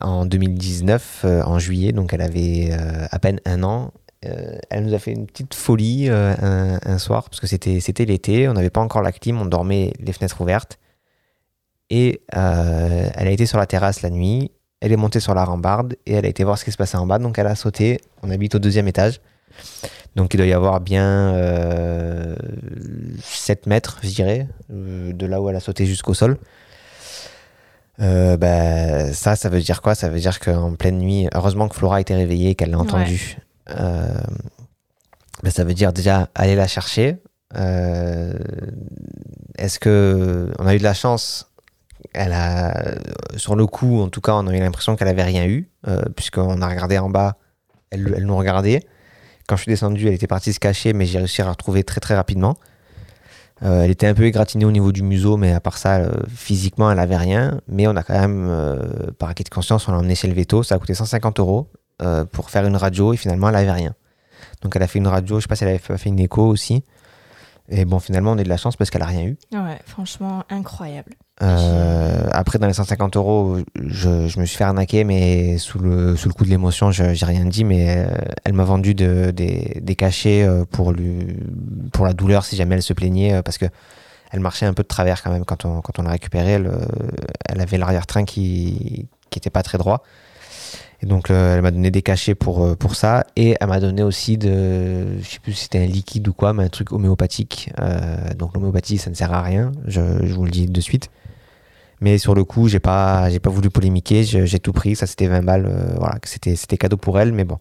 [0.00, 2.72] en 2019 euh, en juillet, donc elle avait
[3.10, 3.92] à peine un an.
[4.70, 8.54] Elle nous a fait une petite folie un, soir parce que c'était c'était l'été, on
[8.54, 10.78] n'avait pas encore la clim, on dormait les fenêtres ouvertes
[11.90, 14.50] et elle a été sur la terrasse la nuit.
[14.80, 16.98] Elle est montée sur la rambarde et elle a été voir ce qui se passait
[16.98, 17.18] en bas.
[17.18, 18.00] Donc elle a sauté.
[18.22, 19.20] On habite au deuxième étage.
[20.16, 21.32] Donc il doit y avoir bien
[23.20, 26.38] 7 euh, mètres, je dirais, euh, de là où elle a sauté jusqu'au sol.
[28.00, 29.94] Euh, bah, ça, ça veut dire quoi?
[29.94, 32.78] Ça veut dire qu'en pleine nuit, heureusement que Flora a été réveillée et qu'elle l'a
[32.78, 33.38] entendu.
[33.66, 37.18] Bah, ça veut dire déjà aller la chercher.
[39.58, 41.50] Est-ce que on a eu de la chance?
[42.12, 42.34] Elle
[43.36, 45.70] sur le coup, en tout cas, on a eu l'impression qu'elle avait rien eu,
[46.16, 47.36] puisqu'on a regardé en bas,
[47.90, 48.82] elle, nous regardait.
[49.46, 51.84] Quand je suis descendu, elle était partie se cacher, mais j'ai réussi à la retrouver
[51.84, 52.56] très très rapidement.
[53.62, 56.12] Euh, elle était un peu égratignée au niveau du museau, mais à part ça, euh,
[56.28, 57.60] physiquement, elle avait rien.
[57.68, 60.34] Mais on a quand même, euh, par acquis de conscience, on l'a emmené chez le
[60.34, 60.62] veto.
[60.62, 61.70] Ça a coûté 150 euros
[62.32, 63.94] pour faire une radio et finalement, elle avait rien.
[64.62, 66.42] Donc elle a fait une radio, je sais pas si elle avait fait une écho
[66.42, 66.84] aussi.
[67.70, 69.38] Et bon, finalement, on est de la chance parce qu'elle a rien eu.
[69.52, 71.12] Ouais, franchement, incroyable.
[71.42, 76.14] Euh, après, dans les 150 euros, je, je, me suis fait arnaquer, mais sous le,
[76.16, 77.64] sous le coup de l'émotion, j'ai rien dit.
[77.64, 81.38] Mais euh, elle m'a vendu de, des, des, cachets euh, pour, lui,
[81.92, 83.66] pour la douleur si jamais elle se plaignait, parce que
[84.30, 86.52] elle marchait un peu de travers quand même quand on, quand on l'a récupérée.
[86.52, 86.70] Elle,
[87.46, 90.02] elle avait l'arrière-train qui n'était pas très droit.
[91.04, 93.24] Donc, elle m'a donné des cachets pour, pour ça.
[93.36, 95.18] Et elle m'a donné aussi de.
[95.20, 97.70] Je sais plus si c'était un liquide ou quoi, mais un truc homéopathique.
[98.38, 99.72] donc, l'homéopathie, ça ne sert à rien.
[99.86, 101.10] Je, vous le dis de suite.
[102.00, 104.94] Mais sur le coup, j'ai pas, j'ai pas voulu polémiquer, j'ai tout pris.
[104.94, 105.66] Ça, c'était 20 balles.
[105.66, 107.58] Euh, voilà, c'était, c'était cadeau pour elle, mais bon.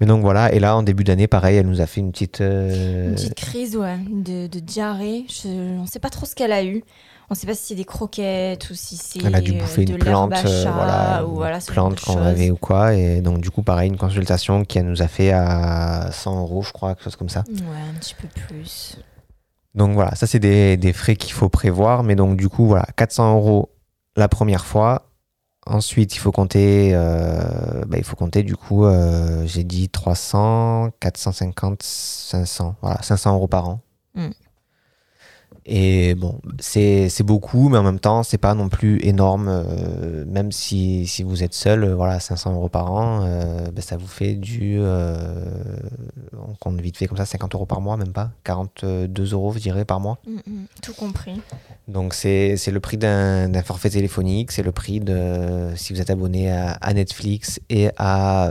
[0.00, 2.40] Mais donc voilà, et là, en début d'année, pareil, elle nous a fait une petite.
[2.40, 5.24] Euh, une petite crise, ouais, de, diarrhée.
[5.28, 5.48] Je,
[5.78, 6.84] on sait pas trop ce qu'elle a eu.
[7.32, 9.24] On sait pas si c'est des croquettes ou si c'est.
[9.24, 12.94] Elle a dû bouffer une plante, euh, voilà, ou voilà, plante qu'on avait ou quoi.
[12.94, 16.72] Et donc, du coup, pareil, une consultation qui nous a fait à 100 euros, je
[16.72, 17.44] crois, quelque chose comme ça.
[17.48, 18.96] Ouais, un petit peu plus.
[19.76, 22.02] Donc voilà, ça c'est des, des, frais qu'il faut prévoir.
[22.02, 23.70] Mais donc du coup, voilà, 400 euros
[24.16, 25.06] la première fois.
[25.66, 30.90] Ensuite, il faut compter, euh, bah, il faut compter du coup, euh, j'ai dit 300,
[30.98, 32.74] 450, 500.
[32.80, 33.80] Voilà, 500 euros par an.
[34.14, 34.30] Mm.
[35.66, 39.48] Et bon, c'est beaucoup, mais en même temps, c'est pas non plus énorme.
[39.48, 43.82] Euh, même si, si, vous êtes seul, euh, voilà, 500 euros par an, euh, ben,
[43.82, 44.80] ça vous fait du.
[44.80, 48.30] on compte vite fait comme ça, 50 euros par mois, même pas.
[48.44, 50.18] 42 euros, je dirais, par mois.
[50.26, 51.40] Mm, mm, tout compris.
[51.88, 55.70] Donc, c'est le prix d'un forfait téléphonique, c'est le prix de.
[55.76, 58.50] Si vous êtes abonné à, à Netflix et à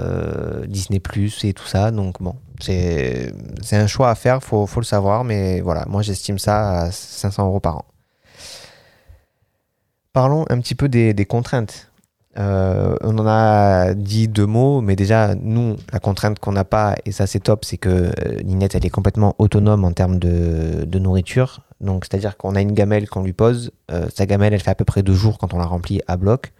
[0.68, 1.92] Disney Plus et tout ça.
[1.92, 3.34] Donc, bon, c'est
[3.72, 7.48] un choix à faire, faut, faut le savoir, mais voilà, moi j'estime ça à 500
[7.48, 7.86] euros par an.
[10.14, 11.92] Parlons un petit peu des, contraintes.
[12.38, 16.96] Euh, on en a dit deux mots, mais déjà, nous, la contrainte qu'on n'a pas,
[17.06, 21.00] et ça c'est top, c'est que euh, Ninette, elle est complètement autonome en termes de,
[21.00, 21.62] nourriture.
[21.80, 23.72] Donc, c'est-à-dire qu'on a une gamelle qu'on lui pose.
[23.92, 26.18] Euh, sa gamelle, elle fait à peu près deux jours quand on la remplit à
[26.18, 26.54] bloc.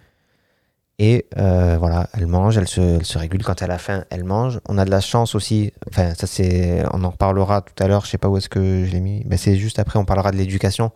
[1.02, 4.60] Et euh, voilà, elle mange, elle se, régule quand elle a faim, elle mange.
[4.68, 8.04] On a de la chance aussi, enfin ça c'est, on en reparlera tout à l'heure,
[8.04, 10.32] je sais pas où est-ce que je l'ai mis, mais c'est juste après on parlera
[10.32, 10.92] de l'éducation.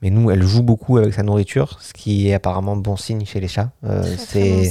[0.00, 3.40] Mais nous, elle joue beaucoup avec sa nourriture, ce qui est apparemment bon signe chez
[3.40, 3.70] les chats.
[3.84, 4.70] Euh, c'est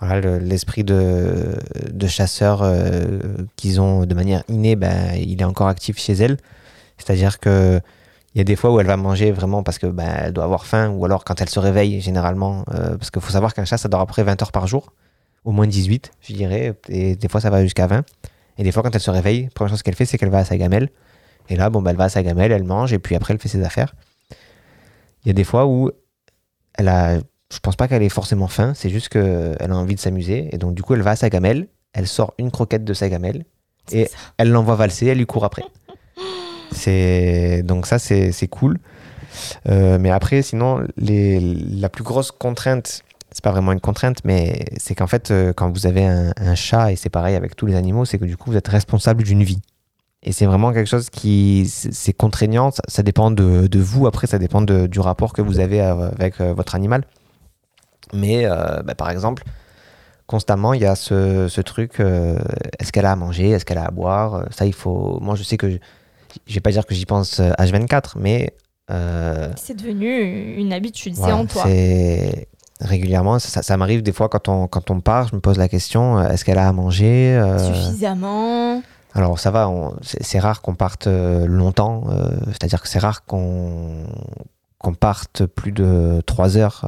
[0.00, 1.58] voilà l'esprit de,
[1.90, 3.18] de chasseur euh,
[3.56, 6.38] qu'ils ont de manière innée, ben, il est encore actif chez elle.
[6.96, 7.80] C'est-à-dire que
[8.38, 10.44] il y a des fois où elle va manger vraiment parce que ben, elle doit
[10.44, 12.64] avoir faim ou alors quand elle se réveille généralement.
[12.72, 14.68] Euh, parce qu'il faut savoir qu'un chat, ça dort à peu près 20 heures par
[14.68, 14.92] jour,
[15.42, 16.74] au moins 18, je dirais.
[16.88, 18.04] Et des fois, ça va jusqu'à 20.
[18.58, 20.38] Et des fois, quand elle se réveille, la première chose qu'elle fait, c'est qu'elle va
[20.38, 20.88] à sa gamelle.
[21.48, 23.40] Et là, bon, ben, elle va à sa gamelle, elle mange et puis après, elle
[23.40, 23.96] fait ses affaires.
[25.24, 25.90] Il y a des fois où
[26.74, 27.16] elle a.
[27.16, 30.48] Je pense pas qu'elle ait forcément faim, c'est juste qu'elle a envie de s'amuser.
[30.52, 33.08] Et donc, du coup, elle va à sa gamelle, elle sort une croquette de sa
[33.08, 33.46] gamelle
[33.90, 35.64] et elle l'envoie valser, elle lui court après.
[36.72, 38.78] C'est donc ça c'est cool.
[39.68, 44.64] Euh, mais après, sinon, les, la plus grosse contrainte, c'est pas vraiment une contrainte, mais
[44.78, 47.74] c'est qu'en fait, euh, quand vous avez un, chat, et c'est pareil avec tous les
[47.74, 49.60] animaux, c'est que du coup, vous êtes responsable d'une vie.
[50.22, 54.38] Et c'est vraiment quelque chose qui, c'est contraignant, ça, dépend de, de, vous, après, ça
[54.38, 57.04] dépend du rapport que vous avez avec euh, votre animal.
[58.14, 59.42] Mais bah, par exemple,
[60.26, 63.90] constamment, il y a ce, truc, est-ce qu'elle a à manger, est-ce qu'elle a à
[63.90, 64.46] boire?
[64.50, 65.20] Ça, il faut.
[65.20, 65.78] Moi, je sais que
[66.46, 68.54] vais pas dire que j'y pense H24, euh, mais.
[68.90, 71.64] Euh, c'est devenu une habitude, c'est en toi.
[71.66, 72.48] C'est
[72.80, 75.68] régulièrement, ça, ça m'arrive des fois quand on, quand on part, je me pose la
[75.68, 78.82] question euh, est-ce qu'elle a à manger Suffisamment.
[79.14, 79.68] Alors ça va,
[80.02, 82.04] c'est rare qu'on parte longtemps,
[82.48, 84.04] c'est-à-dire que c'est rare qu'on
[84.78, 86.84] qu'on parte plus de 3 heures,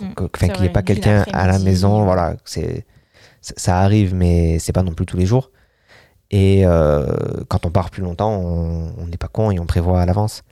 [0.00, 2.86] mmh, qu'il n'y ait pas quelqu'un à la maison, voilà, c'est
[3.56, 5.50] ça arrive, mais c'est pas non plus tous les jours.
[6.30, 7.06] Et euh,
[7.48, 10.42] quand on part plus longtemps, on n'est pas con et on prévoit à l'avance.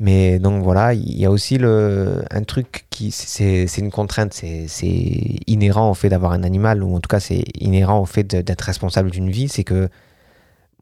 [0.00, 5.00] Mais donc voilà, il y a aussi le, un truc qui, c'est une contrainte, c'est
[5.48, 8.62] inhérent au fait d'avoir un animal, ou en tout cas c'est inhérent au fait d'être
[8.62, 9.88] responsable d'une vie, c'est que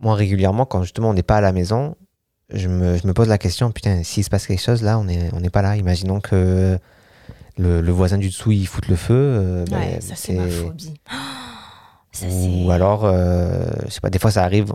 [0.00, 1.96] moi régulièrement, quand justement on n'est pas à la maison,
[2.52, 5.04] je me, je me, pose la question, putain, s'il se passe quelque chose là, on
[5.04, 5.76] n'est on pas là.
[5.76, 6.78] Imaginons que
[7.56, 9.14] le, le, voisin du dessous il fout le feu.
[9.14, 10.94] Euh, ben, ça c'est ma phobie.
[12.24, 14.72] Ou alors, euh, je sais pas, des fois ça arrive.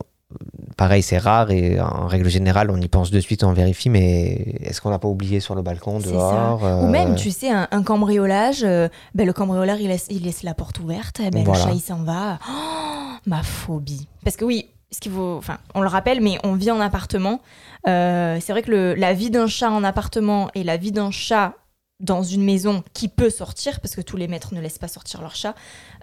[0.78, 4.56] Pareil, c'est rare et en règle générale, on y pense de suite, on vérifie, mais
[4.62, 7.84] est-ce qu'on n'a pas oublié sur le balcon, dehors Ou même, euh, tu sais, un,
[7.84, 11.54] cambriolage, euh, ben, le cambrioleur, il laisse, il laisse la porte ouverte, eh ben, le
[11.54, 12.40] chat, il s'en va.
[12.50, 14.08] Oh, ma phobie.
[14.24, 17.42] Parce que oui, ce qu'il faut, enfin, on le rappelle, mais on vit en appartement.
[17.86, 21.56] c'est vrai que le, la vie d'un chat en appartement et la vie d'un chat
[22.02, 25.22] dans une maison qui peut sortir, parce que tous les maîtres ne laissent pas sortir
[25.22, 25.56] leur chat,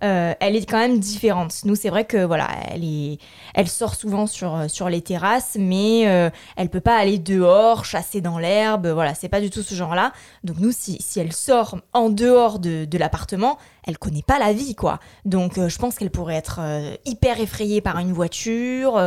[0.02, 1.54] euh, elle est quand même différente.
[1.64, 3.18] Nous, c'est vrai que voilà, elle, est,
[3.54, 7.84] elle sort souvent sur, euh, sur les terrasses, mais euh, elle peut pas aller dehors,
[7.84, 8.86] chasser dans l'herbe.
[8.86, 10.12] Voilà, c'est pas du tout ce genre-là.
[10.44, 14.52] Donc nous, si, si elle sort en dehors de, de l'appartement, elle connaît pas la
[14.52, 15.00] vie, quoi.
[15.24, 16.60] Donc je pense qu'elle pourrait être
[17.06, 18.98] hyper effrayée par une voiture,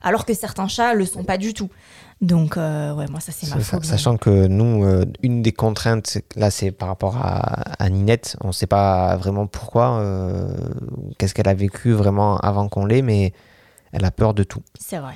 [0.00, 1.70] alors que certains chats le sont pas du tout.
[2.20, 3.84] Donc, euh, ouais, moi, ça, c'est ma faute.
[3.84, 8.36] Sachant que nous, euh, une des contraintes, là, c'est par rapport à, Ninette.
[8.42, 10.52] On ne sait pas vraiment pourquoi, euh,
[11.16, 13.32] qu'est-ce qu'elle a vécu vraiment avant qu'on l'ait, mais
[13.92, 14.62] elle a peur de tout.
[14.80, 15.14] C'est vrai.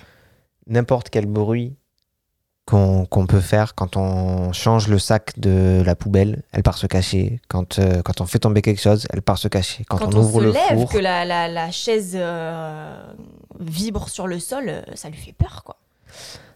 [0.68, 1.74] N'importe quel bruit
[2.64, 7.40] qu'on peut faire quand on change le sac de la poubelle, elle part se cacher.
[7.48, 9.84] Quand, quand on fait tomber quelque chose, elle part se cacher.
[9.88, 12.16] Quand, on, ouvre se le lève, que la, la, la chaise
[13.58, 15.76] vibre sur le sol, ça lui fait peur, quoi.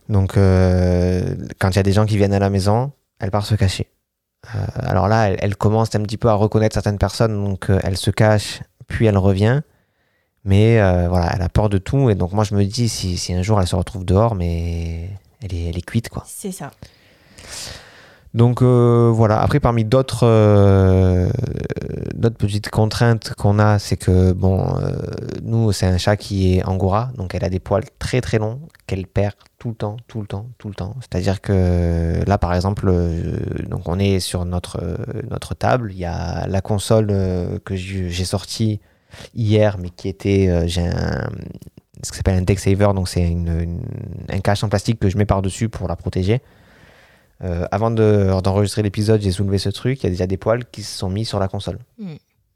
[0.08, 3.46] Donc, euh, quand il y a des gens qui viennent à la maison, elle part
[3.46, 3.90] se cacher.
[4.54, 7.96] Euh, alors là, elle, commence un petit peu à reconnaître certaines personnes, donc euh, elle
[7.96, 9.62] se cache, puis elle revient.
[10.44, 10.76] Mais
[11.08, 12.08] voilà, elle a peur de tout.
[12.08, 15.10] Et donc, moi, je me dis, si, si un jour elle se retrouve dehors, mais
[15.42, 16.22] elle est, elle est cuite, quoi.
[16.24, 16.70] C'est ça.
[18.36, 21.30] Donc euh, voilà, après parmi d'autres euh,
[22.38, 24.92] petites contraintes qu'on a, c'est que bon, euh,
[25.42, 28.60] nous c'est un chat qui est angora, donc elle a des poils très très longs
[28.86, 29.32] qu'elle perd
[29.66, 30.96] tout le temps, tout le temps, tout le temps.
[31.00, 32.92] C'est-à-dire que là par exemple,
[33.68, 34.80] donc on est sur notre
[35.30, 37.08] notre table, il y a la console
[37.64, 38.80] que j'ai sortie
[39.34, 41.28] hier, mais qui était j'ai un
[42.02, 45.24] ce qui s'appelle un deck saver, donc c'est un cache en plastique que je mets
[45.24, 46.42] par dessus pour la protéger.
[47.44, 50.02] Euh, avant d'enregistrer l'épisode, j'ai soulevé ce truc.
[50.02, 51.78] Il y a déjà des poils qui se sont mis sur la console.
[51.98, 52.14] Hmm.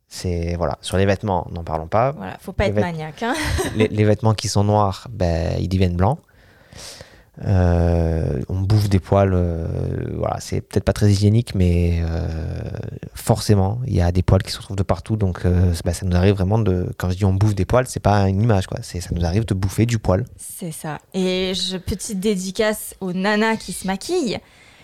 [0.09, 2.13] C'est voilà, sur les vêtements, n'en parlons pas.
[2.13, 3.23] Voilà, faut pas être maniaque.
[3.23, 3.35] Hein.
[3.77, 6.19] les, vêtements qui sont noirs, ben, ils deviennent blancs.
[7.43, 9.67] Euh, on bouffe des poils, euh,
[10.19, 12.03] voilà, c'est peut-être pas très hygiénique, mais
[13.15, 16.17] forcément, il y a des poils qui se retrouvent de partout, donc ben, ça nous
[16.17, 18.79] arrive vraiment de, quand je dis on bouffe des poils, c'est pas une image, quoi,
[18.83, 20.25] c'est ça nous arrive de bouffer du poil.
[20.37, 20.99] C'est ça.
[21.15, 21.53] Et
[21.87, 24.39] petite dédicace aux nanas qui se maquillent.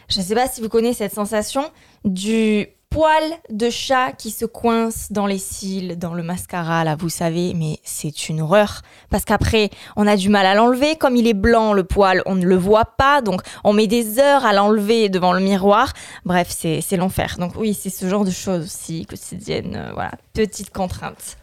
[0.08, 1.64] Je sais pas si vous connaissez cette sensation
[2.04, 7.08] du poil de chat qui se coince dans les cils, dans le mascara, là, vous
[7.08, 8.82] savez, mais c'est une horreur.
[9.10, 10.96] Parce qu'après, on a du mal à l'enlever.
[10.96, 13.20] Comme il est blanc, le poil, on ne le voit pas.
[13.22, 15.92] Donc, on met des heures à l'enlever devant le miroir.
[16.24, 17.36] Bref, c'est l'enfer.
[17.38, 19.76] Donc, oui, c'est ce genre de choses aussi quotidiennes.
[19.76, 21.36] Euh, voilà, petite contrainte.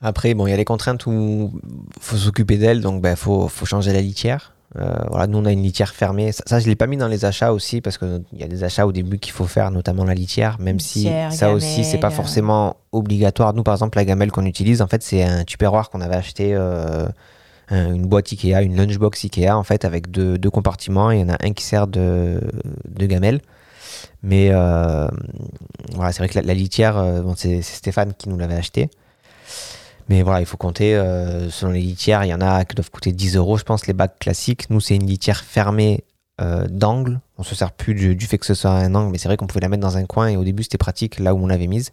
[0.00, 1.52] Après, bon, il y a les contraintes où
[2.00, 4.55] faut s'occuper d'elle, donc il ben, faut, faut changer la litière.
[4.78, 6.32] Euh, voilà, nous on a une litière fermée.
[6.32, 8.86] Ça, je l'ai pas mis dans les achats aussi parce qu'il y a des achats
[8.86, 12.76] au début qu'il faut faire, notamment la litière, même si ça aussi c'est pas forcément
[12.92, 13.54] obligatoire.
[13.54, 16.50] Nous par exemple la gamelle qu'on utilise, en fait c'est un tupperware qu'on avait acheté,
[16.54, 17.06] euh,
[17.70, 21.10] une boîte Ikea, une lunchbox Ikea en fait avec deux, deux, compartiments.
[21.10, 22.40] Il y en a un qui sert de,
[22.88, 23.40] de gamelle.
[24.22, 25.08] Mais euh,
[25.94, 28.90] voilà, c'est vrai que la, la litière, bon, c'est Stéphane qui nous l'avait acheté.
[30.08, 32.90] Mais voilà, il faut compter, euh, selon les litières, il y en a qui doivent
[32.90, 34.70] coûter 10 euros, je pense, les bacs classiques.
[34.70, 36.04] Nous, c'est une litière fermée
[36.40, 37.20] euh, d'angle.
[37.38, 39.46] On se sert plus du, fait que ce soit un angle, mais c'est vrai qu'on
[39.46, 41.66] pouvait la mettre dans un coin et au début, c'était pratique là où on l'avait
[41.66, 41.90] mise.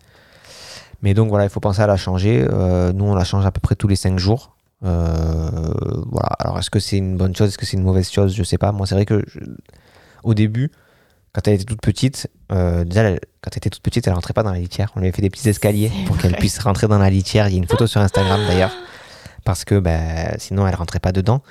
[1.01, 2.45] Mais donc voilà, il faut penser à la changer.
[2.49, 4.55] Euh, nous, on la change à peu près tous les 5 jours.
[4.81, 6.29] voilà.
[6.39, 7.49] Alors, est-ce que c'est une bonne chose?
[7.49, 8.35] Est-ce que c'est une mauvaise chose?
[8.35, 8.71] Je sais pas.
[8.71, 9.25] Moi, c'est vrai que
[10.23, 10.71] au début,
[11.33, 13.09] quand elle était toute petite, euh, déjà,
[13.41, 14.91] quand elle était toute petite, elle rentrait pas dans la litière.
[14.95, 17.47] On lui avait fait des petits escaliers pour qu'elle puisse rentrer dans la litière.
[17.47, 18.71] Il y a une photo sur Instagram d'ailleurs,
[19.43, 21.41] parce que bah, sinon elle rentrait pas dedans.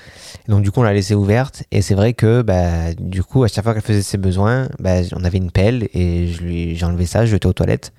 [0.47, 1.65] donc du coup, on l'a laissée ouverte.
[1.73, 5.01] Et c'est vrai que bah, du coup, à chaque fois qu'elle faisait ses besoins, bah,
[5.17, 7.93] on avait une pelle et je lui, j'ai enlevé ça, je jetais aux toilettes.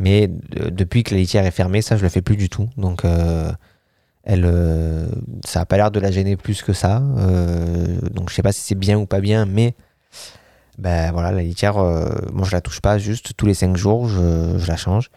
[0.00, 2.68] Mais depuis que la litière est fermée, ça, je le fais plus du tout.
[2.76, 3.52] Donc euh,
[4.24, 5.06] elle, euh,
[5.44, 6.98] ça a pas l'air de la gêner plus que ça.
[6.98, 9.76] donc je sais pas si c'est bien ou pas bien, mais
[10.78, 14.08] ben voilà, la litière, euh, moi je la touche pas, juste tous les 5 jours,
[14.08, 15.10] je, je, la change.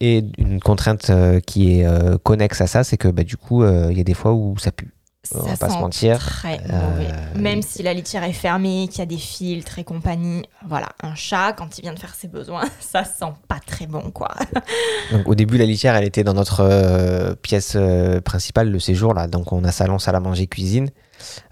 [0.00, 3.64] Et une contrainte euh, qui est euh, connexe à ça, c'est que bah, du coup,
[3.64, 4.92] il y a des fois où ça pue.
[5.22, 6.18] Ça on va pas se mentir.
[6.18, 7.08] Très mauvais.
[7.34, 11.16] Même si la litière est fermée, qu'il y a des filtres et compagnie, voilà, un
[11.16, 14.36] chat, quand il vient de faire ses besoins, ça sent pas très bon, quoi.
[15.12, 17.76] donc, au début, la litière, elle était dans notre pièce
[18.24, 19.26] principale, le séjour, là.
[19.26, 20.90] Donc, on a salon, salle à manger, cuisine.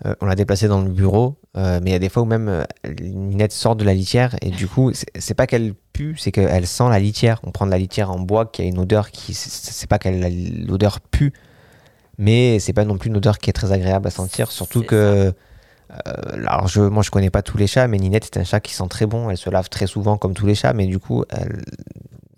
[0.04, 2.26] Euh, on l'a déplacée dans le bureau, euh, mais il y a des fois où
[2.26, 2.64] même euh,
[3.00, 6.88] Ninette sort de la litière et du coup, c'est pas qu'elle pue, c'est qu'elle sent
[6.88, 7.40] la litière.
[7.44, 9.34] On prend de la litière en bois qui a une odeur qui.
[9.34, 11.32] C'est pas qu'elle l'odeur pue,
[12.18, 15.32] mais c'est pas non plus une odeur qui est très agréable à sentir, surtout que.
[16.08, 18.74] alors je, moi je connais pas tous les chats, mais Ninette c'est un chat qui
[18.74, 19.30] sent très bon.
[19.30, 21.62] Elle se lave très souvent comme tous les chats, mais du coup elle,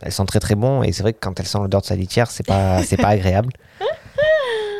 [0.03, 0.83] elle sent très très bon.
[0.83, 3.09] Et c'est vrai que quand elle sent l'odeur de sa litière, c'est pas c'est pas
[3.09, 3.53] agréable.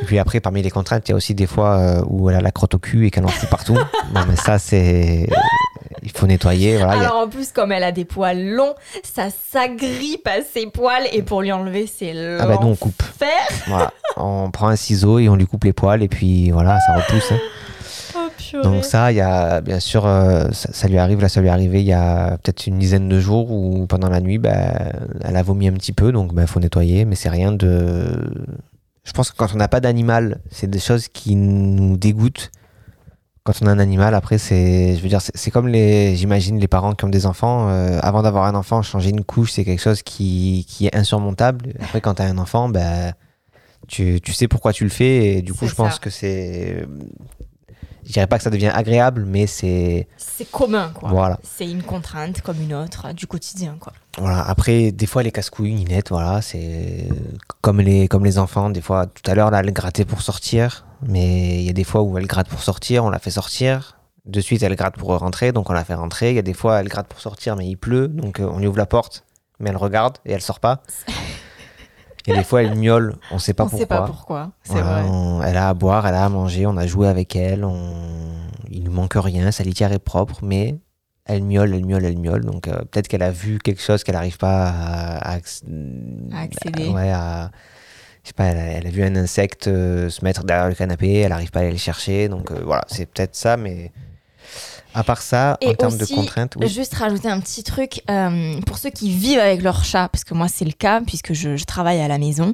[0.01, 2.35] Et puis après, parmi les contraintes, il y a aussi des fois euh, où elle
[2.35, 3.73] a la crotte au cul et qu'elle en fout partout.
[4.13, 5.27] non, mais ça, c'est.
[6.03, 6.77] il faut nettoyer.
[6.77, 10.67] Voilà, a- Alors en plus, comme elle a des poils longs, ça s'agrippe à ses
[10.67, 13.01] poils et pour lui enlever, c'est Ah bah nous on coupe.
[13.67, 13.91] Voilà.
[14.17, 17.31] on prend un ciseau et on lui coupe les poils et puis voilà, ça repousse.
[17.31, 17.39] hein.
[18.53, 18.61] Oh.
[18.63, 21.47] Donc ça, il y a bien sûr, euh, ça, ça lui arrive, là ça lui
[21.47, 24.51] est arrivé il y a peut-être une dizaine de jours où pendant la nuit, bah,
[25.23, 28.31] elle a vomi un petit peu, donc il faut nettoyer, mais c'est rien de...
[29.07, 32.51] Je pense que quand on n'a pas d'animal, c'est des choses qui nous dégoûtent.
[33.45, 36.67] Quand on a un animal, après, c'est, je veux dire, c'est comme les, j'imagine, les
[36.67, 37.69] parents qui ont des enfants.
[37.69, 41.73] euh, avant d'avoir un enfant, changer une couche, c'est quelque chose qui, qui est insurmontable.
[41.79, 43.13] Après, quand tu as un enfant, bah,
[43.87, 45.37] tu, tu sais pourquoi tu le fais.
[45.37, 46.85] Et du coup, je pense que c'est.
[48.07, 50.07] Je dirais pas que ça devient agréable, mais c'est.
[50.15, 51.09] C'est commun, quoi.
[51.09, 51.39] Voilà.
[51.43, 53.91] C'est une contrainte comme une autre euh, du quotidien, quoi.
[54.17, 54.41] Voilà.
[54.47, 57.09] Après, des fois, les casse-couilles, Ninette, voilà, c'est
[57.61, 58.69] comme les, comme les enfants.
[58.69, 60.85] Des fois, tout à l'heure, là, elle grattait pour sortir.
[61.05, 63.97] Mais il y a des fois où elle gratte pour sortir, on la fait sortir.
[64.25, 66.29] De suite, elle gratte pour rentrer, donc on la fait rentrer.
[66.29, 68.59] Il y a des fois, elle gratte pour sortir, mais il pleut, donc euh, on
[68.59, 69.25] lui ouvre la porte,
[69.59, 70.81] mais elle regarde et elle sort pas.
[72.27, 73.79] Et des fois, elle miaule, on sait pas On pourquoi.
[73.79, 75.09] sait pas pourquoi, c'est Voilà, vrai.
[75.09, 77.93] on- elle a à boire, elle a à manger, on a joué avec elle, on...
[78.69, 80.75] il lui manque rien, sa litière est propre, mais
[81.25, 82.43] elle miaule, elle miaule, elle miaule.
[82.45, 86.89] Donc euh, peut-être qu'elle a vu quelque chose qu'elle n'arrive pas à, à À accéder.
[86.89, 87.49] ouais, à-
[88.23, 90.75] je sais pas, elle a, elle a vu un insecte euh, se mettre derrière le
[90.75, 92.27] canapé, elle n'arrive pas à aller le chercher.
[92.27, 93.91] Donc euh, voilà, c'est peut-être ça, mais
[94.97, 96.67] à part ça, en termes de contraintes, oui.
[96.67, 100.33] Juste rajouter un petit truc euh, pour ceux qui vivent avec leur chat, parce que
[100.33, 102.53] moi c'est le cas, puisque je, je travaille à la maison.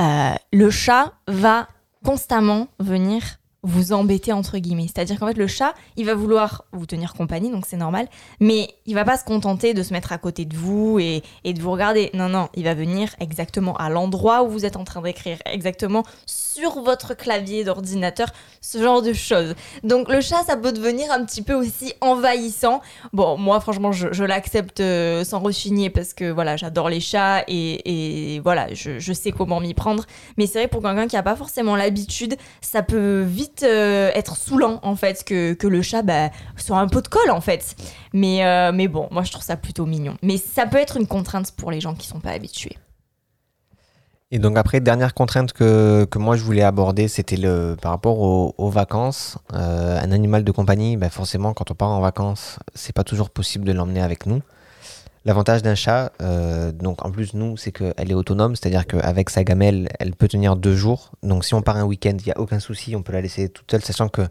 [0.00, 1.68] euh, le chat va
[2.04, 3.22] constamment venir
[3.64, 4.88] vous embêter entre guillemets.
[4.92, 8.08] C'est-à-dire qu'en fait le chat, il va vouloir vous tenir compagnie, donc c'est normal,
[8.40, 11.52] mais il va pas se contenter de se mettre à côté de vous et, et
[11.52, 12.10] de vous regarder.
[12.12, 16.02] Non, non, il va venir exactement à l'endroit où vous êtes en train d'écrire, exactement
[16.52, 18.28] sur votre clavier d'ordinateur,
[18.60, 19.54] ce genre de choses.
[19.82, 22.80] Donc le chat, ça peut devenir un petit peu aussi envahissant.
[23.12, 28.40] Bon, moi, franchement, je, l'accepte euh, sans rechigner parce que voilà, j'adore les chats et,
[28.44, 30.04] voilà, je, sais comment m'y prendre.
[30.36, 34.36] Mais c'est vrai, pour quelqu'un qui n'a pas forcément l'habitude, ça peut vite euh, être
[34.36, 37.76] saoulant en fait que, que le chat bah, soit un pot de colle en fait.
[38.12, 40.16] Mais, euh, mais bon, moi, je trouve ça plutôt mignon.
[40.22, 42.76] Mais ça peut être une contrainte pour les gens qui sont pas habitués.
[44.34, 48.18] Et donc après, dernière contrainte que, que moi je voulais aborder, c'était le par rapport
[48.18, 49.36] aux, aux vacances.
[49.52, 53.28] Euh, un animal de compagnie, ben forcément, quand on part en vacances, c'est pas toujours
[53.28, 54.40] possible de l'emmener avec nous.
[55.26, 59.44] L'avantage d'un chat, euh, donc en plus nous, c'est qu'elle est autonome, c'est-à-dire qu'avec sa
[59.44, 61.12] gamelle, elle peut tenir deux jours.
[61.22, 63.50] Donc si on part un week-end, il n'y a aucun souci, on peut la laisser
[63.50, 64.22] toute seule, sachant que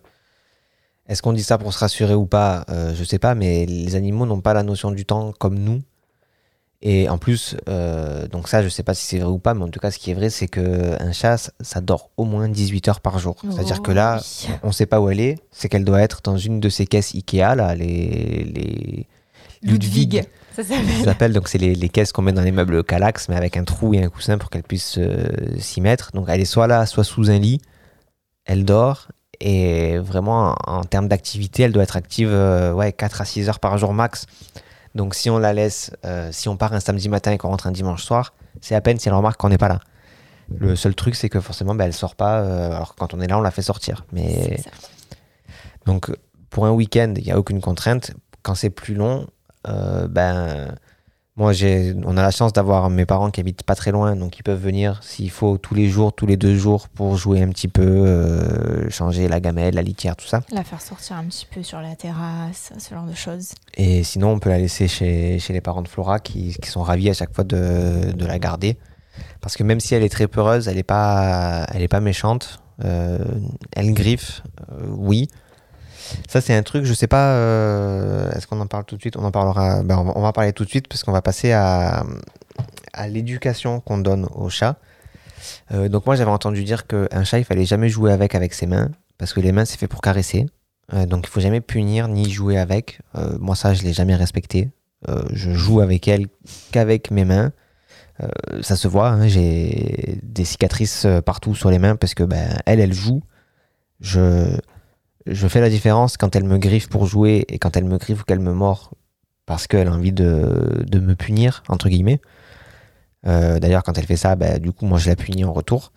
[1.07, 3.95] est-ce qu'on dit ça pour se rassurer ou pas euh, Je sais pas, mais les
[3.95, 5.83] animaux n'ont pas la notion du temps comme nous.
[6.83, 9.63] Et en plus, euh, donc ça, je sais pas si c'est vrai ou pas, mais
[9.63, 12.49] en tout cas, ce qui est vrai, c'est que un chat, ça, dort au moins
[12.49, 13.35] 18 heures par jour.
[13.51, 14.55] C'est-à-dire que là, Oui.
[14.63, 15.37] on sait pas où elle est.
[15.51, 19.07] C'est qu'elle doit être dans une de ces caisses Ikea, là, les, les
[19.61, 20.23] Ludwig,
[20.55, 21.03] ça s'appelle.
[21.03, 21.33] s'appelle.
[21.33, 23.93] Donc, c'est les, les caisses qu'on met dans les meubles Calax, mais avec un trou
[23.93, 25.27] et un coussin pour qu'elle puisse euh,
[25.59, 26.11] s'y mettre.
[26.13, 27.61] Donc, elle est soit là, soit sous un lit.
[28.45, 29.09] Elle dort.
[29.39, 33.49] Et vraiment, en, en termes d'activité, elle doit être active euh, ouais, 4 à 6
[33.49, 34.25] heures par jour max.
[34.95, 37.67] Donc, si on la laisse, euh, si on part un samedi matin et qu'on rentre
[37.67, 39.79] un dimanche soir, c'est à peine si elle remarque qu'on n'est pas là.
[40.57, 42.41] Le seul truc, c'est que forcément, bah, elle sort pas.
[42.41, 44.05] euh, alors, quand on est là, on la fait sortir.
[44.11, 44.59] Mais
[45.85, 46.11] donc,
[46.49, 48.11] pour un week-end, il n'y a aucune contrainte.
[48.43, 49.27] Quand c'est plus long,
[49.67, 50.75] euh, ben,
[51.37, 54.37] moi, j'ai, on a la chance d'avoir mes parents qui habitent pas très loin, donc
[54.37, 57.49] ils peuvent venir s'il faut tous les jours, tous les deux jours pour jouer un
[57.49, 60.41] petit peu, euh, changer la gamelle, la litière, tout ça.
[60.51, 63.53] La faire sortir un petit peu sur la terrasse, ce genre de choses.
[63.75, 66.81] Et sinon, on peut la laisser chez, chez les parents de Flora qui, qui sont
[66.81, 68.77] ravis à chaque fois de, de la garder.
[69.39, 72.61] Parce que même si elle est très peureuse, elle n'est pas, elle est pas méchante.
[72.83, 73.19] Euh,
[73.73, 75.29] elle griffe, euh, oui.
[76.27, 79.17] Ça, c'est un truc, je sais pas, euh, est-ce qu'on en parle tout de suite?
[79.17, 81.21] On en parlera, ben, on, va, on va parler tout de suite parce qu'on va
[81.21, 82.03] passer à,
[83.07, 84.77] l'éducation qu'on donne au chat.
[85.71, 88.67] Euh, donc moi, j'avais entendu dire qu'un chat, il fallait jamais jouer avec avec ses
[88.67, 90.45] mains parce que les mains, c'est fait pour caresser.
[90.93, 92.99] Euh, donc il faut jamais punir ni jouer avec.
[93.39, 94.69] Moi, ça, je l'ai jamais respecté.
[95.33, 96.27] Je joue avec elle
[96.71, 97.51] qu'avec mes mains.
[98.61, 102.79] Ça se voit, hein, j'ai des cicatrices partout sur les mains parce que ben, elle,
[102.79, 103.23] elle joue.
[103.99, 104.57] Je,
[105.25, 108.21] je fais la différence quand elle me griffe pour jouer et quand elle me griffe
[108.21, 108.91] ou qu'elle me mord
[109.45, 112.21] parce qu'elle a envie de, me punir, entre guillemets.
[113.27, 115.91] Euh, D'ailleurs, quand elle fait ça, ben, du coup, moi, je la punis en retour.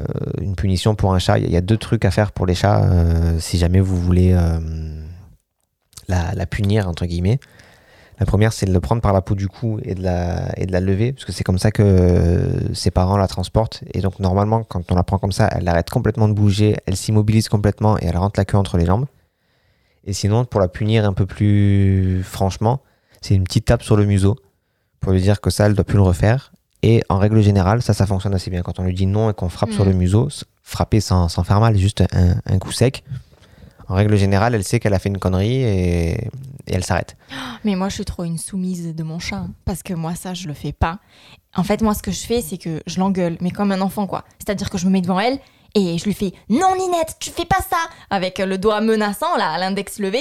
[0.00, 0.04] Euh,
[0.40, 2.84] une punition pour un chat, il y, a deux trucs à faire pour les chats
[2.84, 4.36] euh, si jamais vous voulez
[6.08, 7.40] la, la punir, entre guillemets.
[8.20, 10.66] La première, c'est de le prendre par la peau du cou et de la, et
[10.66, 13.82] de la lever, parce que c'est comme ça que euh, ses parents la transportent.
[13.92, 16.96] Et donc, normalement, quand on la prend comme ça, elle arrête complètement de bouger, elle
[16.96, 19.06] s'immobilise complètement et elle rentre la queue entre les jambes.
[20.04, 22.80] Et sinon, pour la punir un peu plus franchement,
[23.20, 24.36] c'est une petite tape sur le museau
[25.00, 26.52] pour lui dire que ça, elle doit plus le refaire.
[26.82, 28.62] Et en règle générale, ça, ça fonctionne assez bien.
[28.62, 29.88] Quand on lui dit non et qu'on frappe sur Mm.
[29.88, 33.02] le museau, s- frapper sans, sans faire mal, juste un, un coup sec.
[33.88, 36.28] En règle générale, elle sait qu'elle a fait une connerie et,
[36.66, 37.16] et elle s'arrête.
[37.64, 39.36] Mais moi, je suis trop une soumise de mon chat.
[39.36, 40.98] hein, Parce que moi, ça, je le fais pas.
[41.56, 44.06] En fait, moi, ce que je fais, c'est que je l'engueule, mais comme un enfant,
[44.06, 44.24] quoi.
[44.38, 45.38] C'est-à-dire que je me mets devant elle
[45.74, 47.76] et je lui fais Non, Ninette, tu fais pas ça
[48.10, 50.20] Avec le doigt menaçant, là, l'index levé.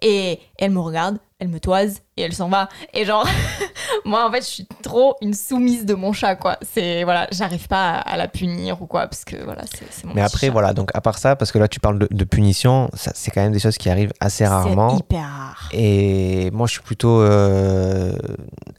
[0.00, 2.68] Et elle me regarde, elle me toise et elle s'en va.
[2.94, 3.26] Et genre,
[4.04, 6.56] moi, en fait, je suis trop une soumise de mon chat, quoi.
[6.62, 10.14] C'est, voilà, j'arrive pas à, à la punir ou quoi, parce que voilà, c'est mon
[10.14, 10.52] Mais après, chat.
[10.52, 13.40] voilà, donc à part ça, parce que là, tu parles de, de punition, c'est quand
[13.42, 14.90] même des choses qui arrivent assez rarement.
[14.90, 15.68] C'est hyper rare.
[15.72, 18.12] Et moi, je suis plutôt euh,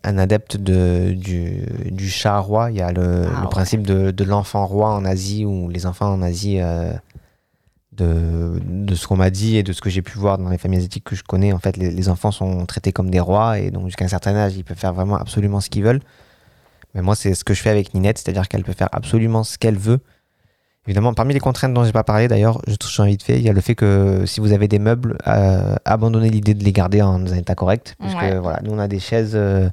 [0.05, 2.71] un adepte de, du, du chat roi.
[2.71, 3.49] Il y a le, Ah le ouais.
[3.49, 6.93] principe de, de l'enfant roi en Asie, où les enfants en Asie, euh,
[7.97, 10.57] de, de ce qu'on m'a dit et de ce que j'ai pu voir dans les
[10.57, 13.59] familles asiatiques que je connais, en fait, les, les enfants sont traités comme des rois,
[13.59, 16.01] et donc jusqu'à un certain âge, ils peuvent faire vraiment absolument ce qu'ils veulent.
[16.95, 19.57] Mais moi, c'est ce que je fais avec Ninette, c'est-à-dire qu'elle peut faire absolument ce
[19.57, 19.99] qu'elle veut.
[20.85, 23.41] Évidemment, parmi les contraintes dont j'ai pas parlé, d'ailleurs, je touche en vite fait, il
[23.43, 26.73] y a le fait que si vous avez des meubles, euh, abandonnez l'idée de les
[26.73, 27.95] garder en un état correct.
[27.99, 28.31] Parce Ouais.
[28.31, 29.69] que voilà, nous on a des chaises euh,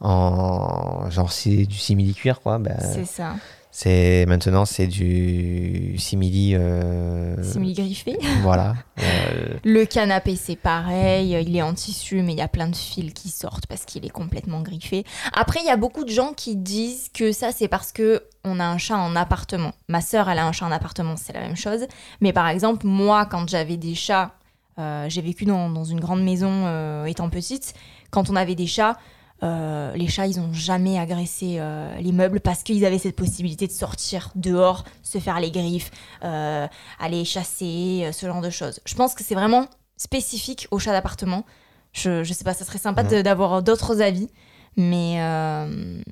[0.00, 2.58] en genre c'est du simili cuir quoi.
[2.58, 3.34] Ben, C'est ça.
[3.76, 6.54] C'est maintenant c'est du simili.
[6.54, 8.16] euh, Simili griffé.
[8.42, 8.76] voilà.
[9.00, 11.36] Euh, Le canapé, c'est pareil.
[11.44, 14.06] Il est en tissu, mais il y a plein de fils qui sortent parce qu'il
[14.06, 15.02] est complètement griffé.
[15.32, 18.60] Après, il y a beaucoup de gens qui disent que ça, c'est parce que on
[18.60, 19.72] a un chat en appartement.
[19.88, 21.84] Ma sœur, elle a un chat en appartement, c'est la même chose.
[22.20, 24.36] Mais par exemple, moi, quand j'avais des chats,
[24.78, 27.74] euh, j'ai vécu dans, dans une grande maison euh, étant petite.
[28.12, 28.96] Quand on avait des chats,
[29.44, 33.66] euh, les chats, ils ont jamais agressé euh, les meubles parce qu'ils avaient cette possibilité
[33.66, 35.90] de sortir dehors, se faire les griffes,
[36.24, 36.66] euh,
[36.98, 38.80] aller chasser, ce genre de choses.
[38.86, 41.44] Je pense que c'est vraiment spécifique aux chats d'appartement.
[41.92, 44.28] Je, je sais pas, ça serait sympa d'avoir d'autres avis.
[44.76, 45.20] Mais,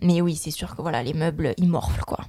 [0.02, 2.20] mais oui, c'est sûr que voilà, les meubles, ils morflent, quoi.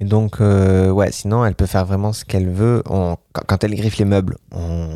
[0.00, 2.84] Et donc, euh, ouais, sinon, elle peut faire vraiment ce qu'elle veut.
[2.88, 4.86] On- quand, quand elle griffe les meubles, on,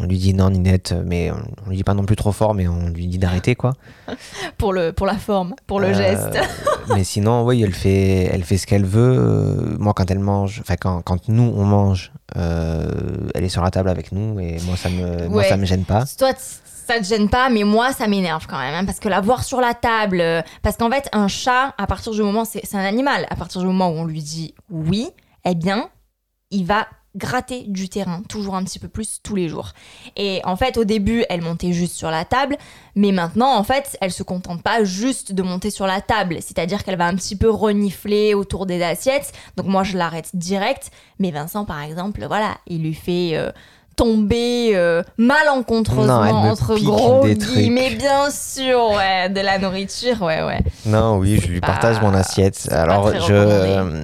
[0.00, 2.52] on lui dit non, Ninette, mais on, on lui dit pas non plus trop fort,
[2.52, 3.72] mais on lui dit d'arrêter, quoi.
[4.58, 6.38] Pour, le, pour la forme, pour le Euh, geste.
[6.94, 9.16] mais sinon, oui, elle fait, elle fait ce qu'elle veut.
[9.18, 12.90] Euh, moi, quand elle mange, enfin, quand, quand nous, on mange, euh,
[13.34, 15.84] elle est sur la table avec nous et moi, ça me, moi, ça me gêne
[15.84, 16.04] pas.
[16.18, 16.32] Toi,
[16.88, 18.74] ça te gêne pas, mais moi, ça m'énerve quand même.
[18.74, 20.20] hein, parce que la voir sur la table.
[20.20, 22.44] euh, Parce qu'en fait, un chat, à partir du moment.
[22.44, 23.26] C'est un animal.
[23.30, 25.08] À partir du moment où on lui dit oui,
[25.44, 25.90] eh bien,
[26.50, 26.86] il va
[27.16, 29.72] gratter du terrain, toujours un petit peu plus tous les jours.
[30.16, 32.56] Et en fait, au début, elle montait juste sur la table,
[32.94, 36.84] mais maintenant, en fait, elle se contente pas juste de monter sur la table, c'est-à-dire
[36.84, 39.32] qu'elle va un petit peu renifler autour des assiettes.
[39.56, 40.90] Donc moi, je l'arrête direct.
[41.18, 43.50] Mais Vincent, par exemple, voilà, il lui fait euh,
[43.98, 50.22] tomber euh, malencontreusement Non, entre pique gros des guillemets, bien sûr, ouais, de la nourriture,
[50.22, 50.60] ouais, ouais.
[50.86, 52.68] Non, oui, je lui partage mon assiette.
[52.72, 53.34] Alors, je.
[53.34, 53.92] recommandé.
[53.94, 54.02] euh,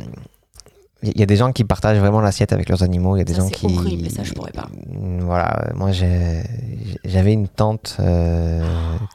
[1.04, 3.14] Il y a des gens qui partagent vraiment l'assiette avec leurs animaux.
[3.16, 3.66] Il y a des Ça, gens c'est qui.
[3.66, 4.66] horrible, ça, je pourrais pas.
[5.20, 8.62] Voilà, moi j'avais une tante euh,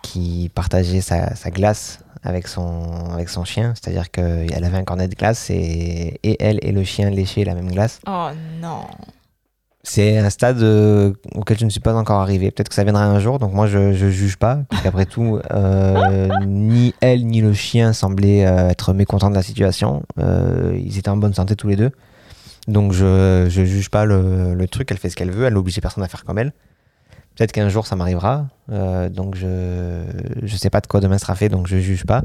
[0.03, 3.73] qui partageait sa, sa glace avec son, avec son chien.
[3.75, 7.55] C'est-à-dire qu'elle avait un cornet de glace et, et elle et le chien léchaient la
[7.55, 7.99] même glace.
[8.07, 8.27] Oh
[8.61, 8.82] non.
[9.84, 12.51] C'est un stade euh, auquel je ne suis pas encore arrivé.
[12.51, 14.59] Peut-être que ça viendra un jour, donc moi je, je juge pas.
[14.69, 19.43] Parce qu'après tout, euh, ni elle ni le chien semblaient euh, être mécontents de la
[19.43, 20.03] situation.
[20.19, 21.91] Euh, ils étaient en bonne santé tous les deux.
[22.67, 24.91] Donc je, je juge pas le, le truc.
[24.91, 25.45] Elle fait ce qu'elle veut.
[25.45, 26.51] Elle n'oblige personne à faire comme elle.
[27.40, 28.48] Peut-être qu'un jour ça m'arrivera.
[28.70, 30.04] Euh, donc je
[30.44, 32.24] je sais pas de quoi demain sera fait, donc je juge pas.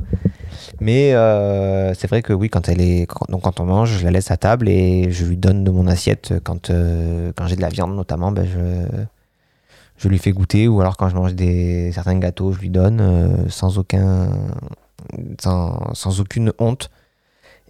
[0.80, 4.10] Mais euh, c'est vrai que oui, quand elle est donc quand on mange, je la
[4.10, 7.60] laisse à table et je lui donne de mon assiette quand euh, quand j'ai de
[7.60, 9.04] la viande notamment, ben je
[9.98, 13.48] je lui fais goûter ou alors quand je mange des certains gâteaux, je lui donne
[13.48, 14.30] sans aucun
[15.40, 16.90] sans, sans aucune honte.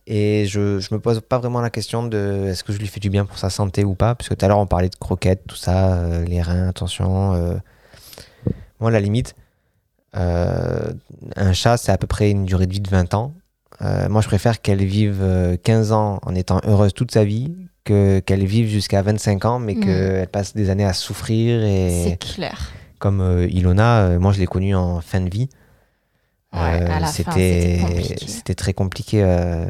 [0.07, 3.01] Et je, je me pose pas vraiment la question de est-ce que je lui fais
[3.01, 5.43] du bien pour sa santé ou pas, puisque tout à l'heure on parlait de croquettes,
[5.49, 7.33] tout ça, euh, les reins, attention.
[7.35, 7.55] euh.
[8.81, 9.35] Moi, à la limite,
[10.17, 10.93] euh,
[11.37, 13.33] un chat, c'est à peu près une durée de vie de 20 ans.
[14.09, 18.21] Moi, je préfère qu'elle vive euh, 15 ans en étant heureuse toute sa vie que
[18.21, 19.81] qu'elle vive jusqu'à 25 ans, mais Mhm.
[19.85, 21.61] qu'elle passe des années à souffrir.
[21.61, 22.73] C'est Et clair.
[22.99, 25.49] comme Ilona, moi, je l'ai connue en fin de vie.
[26.55, 27.07] Ouais, Euh,
[28.27, 29.23] c'était très compliqué.
[29.23, 29.67] euh,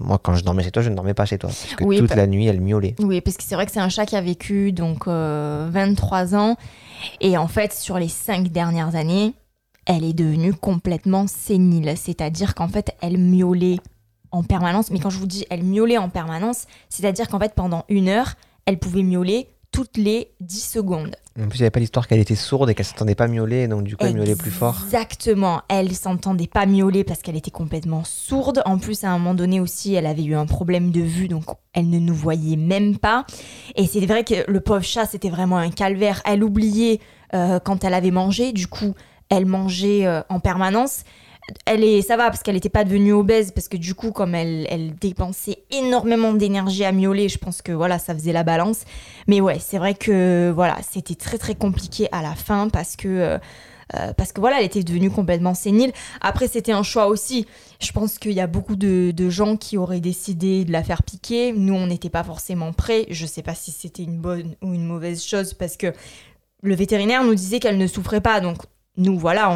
[0.00, 1.48] moi, quand je dormais chez toi, je ne dormais pas chez toi.
[1.48, 2.94] Parce que Oui, toute la nuit, elle miaulait.
[3.00, 6.34] Oui, parce que c'est vrai que c'est un chat qui a vécu donc euh, 23
[6.34, 6.56] ans.
[7.20, 9.32] Et en fait, sur les cinq dernières années,
[9.86, 11.94] elle est devenue complètement sénile.
[11.96, 13.78] C'est-à-dire qu'en fait, elle miaulait
[14.30, 14.90] en permanence.
[14.90, 18.34] Mais quand je vous dis elle miaulait en permanence, c'est-à-dire qu'en fait, pendant une heure,
[18.66, 21.16] elle pouvait miauler toutes les 10 secondes.
[21.40, 23.66] En plus, il n'y avait pas l'histoire qu'elle était sourde et qu'elle s'entendait pas miauler,
[23.66, 24.82] donc du coup, elle miaulait plus fort.
[24.84, 25.62] Exactement.
[25.68, 28.62] Elle s'entendait pas miauler parce qu'elle était complètement sourde.
[28.66, 31.44] En plus, à un moment donné aussi, elle avait eu un problème de vue, donc
[31.72, 33.24] elle ne nous voyait même pas.
[33.76, 36.20] Et c'est vrai que le pauvre chat, c'était vraiment un calvaire.
[36.26, 37.00] Elle oubliait
[37.34, 38.94] euh, quand elle avait mangé, du coup,
[39.30, 41.04] elle mangeait euh, en permanence
[41.66, 44.34] elle est, ça va parce qu'elle n'était pas devenue obèse parce que du coup comme
[44.34, 48.84] elle, elle dépensait énormément d'énergie à miauler, je pense que voilà ça faisait la balance.
[49.26, 53.08] Mais ouais c'est vrai que voilà c'était très très compliqué à la fin parce que
[53.08, 53.38] euh,
[53.94, 55.92] euh, parce que voilà elle était devenue complètement sénile.
[56.20, 57.46] Après c'était un choix aussi.
[57.80, 61.52] Je pense qu'il y a beaucoup de, gens qui auraient décidé de la faire piquer.
[61.52, 63.06] Nous on n'était pas forcément prêts.
[63.10, 65.92] Je sais pas si c'était une bonne ou une mauvaise chose parce que
[66.62, 68.58] le vétérinaire nous disait qu'elle ne souffrait pas, donc
[68.98, 69.50] nous, voilà,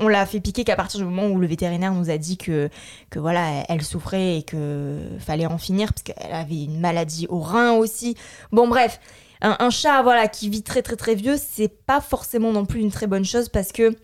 [0.00, 2.68] on, l'a fait piquer qu'à partir du moment où le vétérinaire nous a dit que,
[3.14, 7.72] voilà, elle souffrait et que fallait en finir parce qu'elle avait une maladie au rein
[7.72, 8.16] aussi.
[8.50, 9.00] Bon, bref,
[9.42, 12.90] un, chat, voilà, qui vit très très très vieux, c'est pas forcément non plus une
[12.90, 13.96] très bonne chose parce que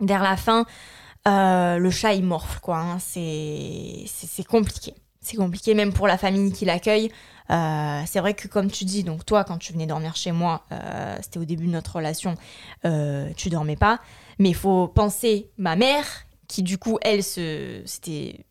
[0.00, 0.64] vers la fin,
[1.28, 2.78] euh, le chat il morfle, quoi.
[2.78, 2.98] Hein.
[3.00, 4.94] c'est compliqué.
[5.20, 7.10] C'est compliqué même pour la famille qui l'accueille.
[7.50, 10.64] Euh, c'est vrai que comme tu dis, donc toi quand tu venais dormir chez moi,
[10.72, 12.36] euh, c'était au début de notre relation,
[12.84, 14.00] euh, tu dormais pas.
[14.38, 16.06] Mais il faut penser ma mère
[16.48, 18.46] qui du coup elle se, c'était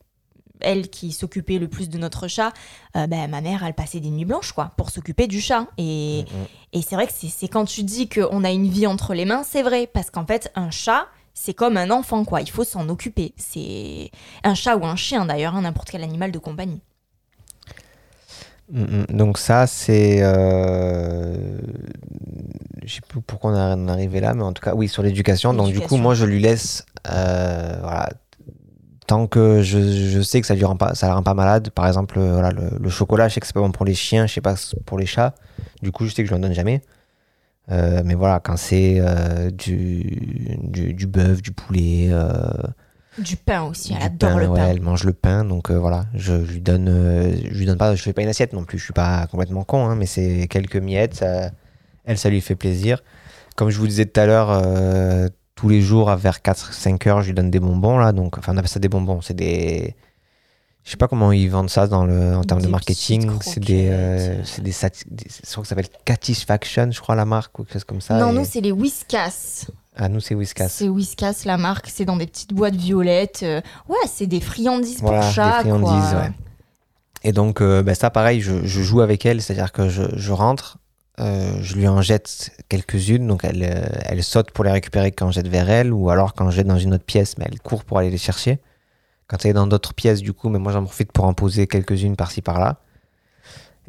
[0.62, 2.52] elle qui s'occupait le plus de notre chat,
[2.94, 5.68] ben, ma mère, elle passait des nuits blanches, quoi, pour s'occuper du chat.
[5.78, 6.46] Et, mm, mm.
[6.74, 9.44] et c'est vrai que c'est quand tu dis qu'on a une vie entre les mains,
[9.46, 11.08] c'est vrai, parce qu'en fait, un chat,
[11.42, 12.42] c'est comme un enfant, quoi.
[12.42, 13.34] Il faut s'en occuper.
[13.38, 14.12] C'est
[14.44, 16.82] un chat ou un chien, d'ailleurs, hein, n'importe quel animal de compagnie.
[18.70, 19.06] Mm, mm.
[19.12, 20.20] Donc ça, c'est...
[20.22, 21.58] Euh...
[22.84, 25.54] Je sais plus pourquoi on est arrivé là, mais en tout cas, oui, sur l'éducation.
[25.54, 26.86] Donc du coup, moi, je lui laisse...
[27.10, 28.10] Euh, voilà,
[29.08, 31.70] tant que je, je, sais que ça ne rend pas, ça la rend pas malade.
[31.70, 34.28] Par exemple, euh, voilà, le, chocolat, je sais que c'est pas bon pour les chiens,
[34.28, 35.36] je sais pas pour les chats.
[35.82, 36.82] Du coup, je sais que je n'en donne jamais.
[37.72, 42.10] Euh, mais voilà, quand c'est euh, du, du, du bœuf, du poulet,
[43.20, 44.68] du pain aussi, elle adore le pain.
[44.68, 47.96] Elle mange le pain, donc euh, voilà, je lui donne, euh, je lui donne pas,
[47.96, 50.48] je fais pas une assiette non plus, je suis pas complètement con, hein, mais c'est
[50.48, 51.24] quelques miettes,
[52.06, 53.04] elle, ça lui fait plaisir.
[53.56, 57.28] Comme je vous disais tout à l'heure, euh, tous les jours vers 4-5 heures, je
[57.28, 59.96] lui donne des bonbons là, donc enfin on appelle ça des bonbons, c'est des,
[60.90, 64.42] je sais pas comment ils vendent ça dans le, en termes de marketing, c'est des,
[64.44, 67.84] c'est des, je crois que ça s'appelle Satisfaction, je crois la marque ou quelque chose
[67.84, 68.18] comme ça.
[68.18, 69.68] Non, nous c'est les Whiskas.
[70.02, 70.70] Ah, nous, c'est Whiskas.
[70.70, 71.90] C'est Whiskas, la marque.
[71.94, 73.42] C'est dans des petites boîtes violettes.
[73.44, 73.60] Euh,
[73.90, 75.64] ouais, c'est des friandises pour chat.
[75.64, 76.32] Des friandises, ouais.
[77.24, 79.42] Et donc, euh, bah, ça, pareil, je, joue avec elle.
[79.42, 80.78] C'est-à-dire que je, rentre,
[81.20, 83.28] euh, je lui en jette quelques-unes.
[83.28, 83.62] Donc, elle,
[84.06, 85.92] elle saute pour les récupérer quand je jette vers elle.
[85.92, 88.18] Ou alors, quand je jette dans une autre pièce, mais elle court pour aller les
[88.18, 88.60] chercher.
[89.30, 91.68] Quand elle est dans d'autres pièces, du coup, mais moi, j'en profite pour en poser
[91.68, 92.80] quelques-unes par-ci, par-là.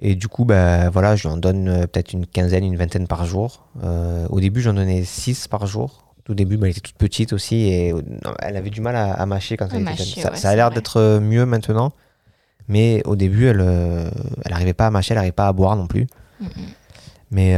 [0.03, 3.07] Et du coup, bah, voilà, je lui en donne euh, peut-être une quinzaine, une vingtaine
[3.07, 3.66] par jour.
[3.82, 6.05] Euh, au début, j'en donnais 6 par jour.
[6.28, 8.03] Au début, bah, elle était toute petite aussi et euh,
[8.41, 10.34] elle avait du mal à, mâcher quand elle était jeune.
[10.36, 11.93] Ça, a l'air d'être mieux maintenant,
[12.68, 14.11] mais au début, elle
[14.49, 16.07] n'arrivait pas à mâcher, elle n'arrivait pas à boire non plus.
[17.31, 17.55] Mais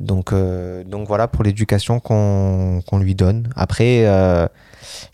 [0.00, 3.48] donc, donc voilà pour l'éducation qu'on lui donne.
[3.54, 4.04] Après,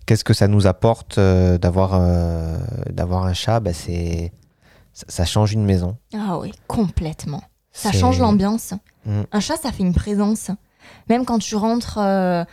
[0.06, 2.00] qu'est-ce que ça nous apporte d'avoir
[2.90, 3.60] d'avoir un chat?
[3.60, 4.32] Bah, C'est
[4.92, 5.96] ça, change une maison.
[6.14, 7.42] Ah oui, complètement.
[7.72, 8.74] Ça change l'ambiance.
[9.06, 9.22] Mm.
[9.30, 10.50] Un chat, ça fait une présence.
[11.08, 12.44] Même quand tu rentres, euh,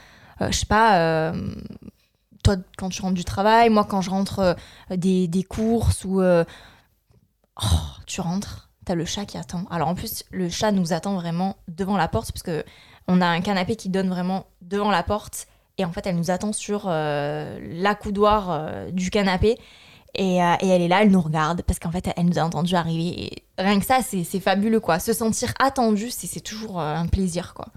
[0.42, 1.56] euh, je sais pas, euh,
[2.44, 4.56] toi, quand tu rentres du travail, moi, quand je rentre
[4.90, 6.22] des, des, courses ou.
[6.22, 7.66] Oh,
[8.06, 9.66] tu rentres, t'as le chat qui attend.
[9.70, 12.64] Alors en plus, le chat nous attend vraiment devant la porte, parce que
[13.08, 15.48] on a un canapé qui donne vraiment devant la porte.
[15.78, 19.58] Et en fait, elle nous attend sur la coudoir du canapé.
[20.20, 22.76] Euh, et, elle est là, elle nous regarde parce qu'en fait, elle nous a entendu
[22.76, 23.24] arriver.
[23.24, 25.00] Et rien que ça, c'est fabuleux, quoi.
[25.00, 27.68] Se sentir attendu, c'est toujours euh, un plaisir, quoi.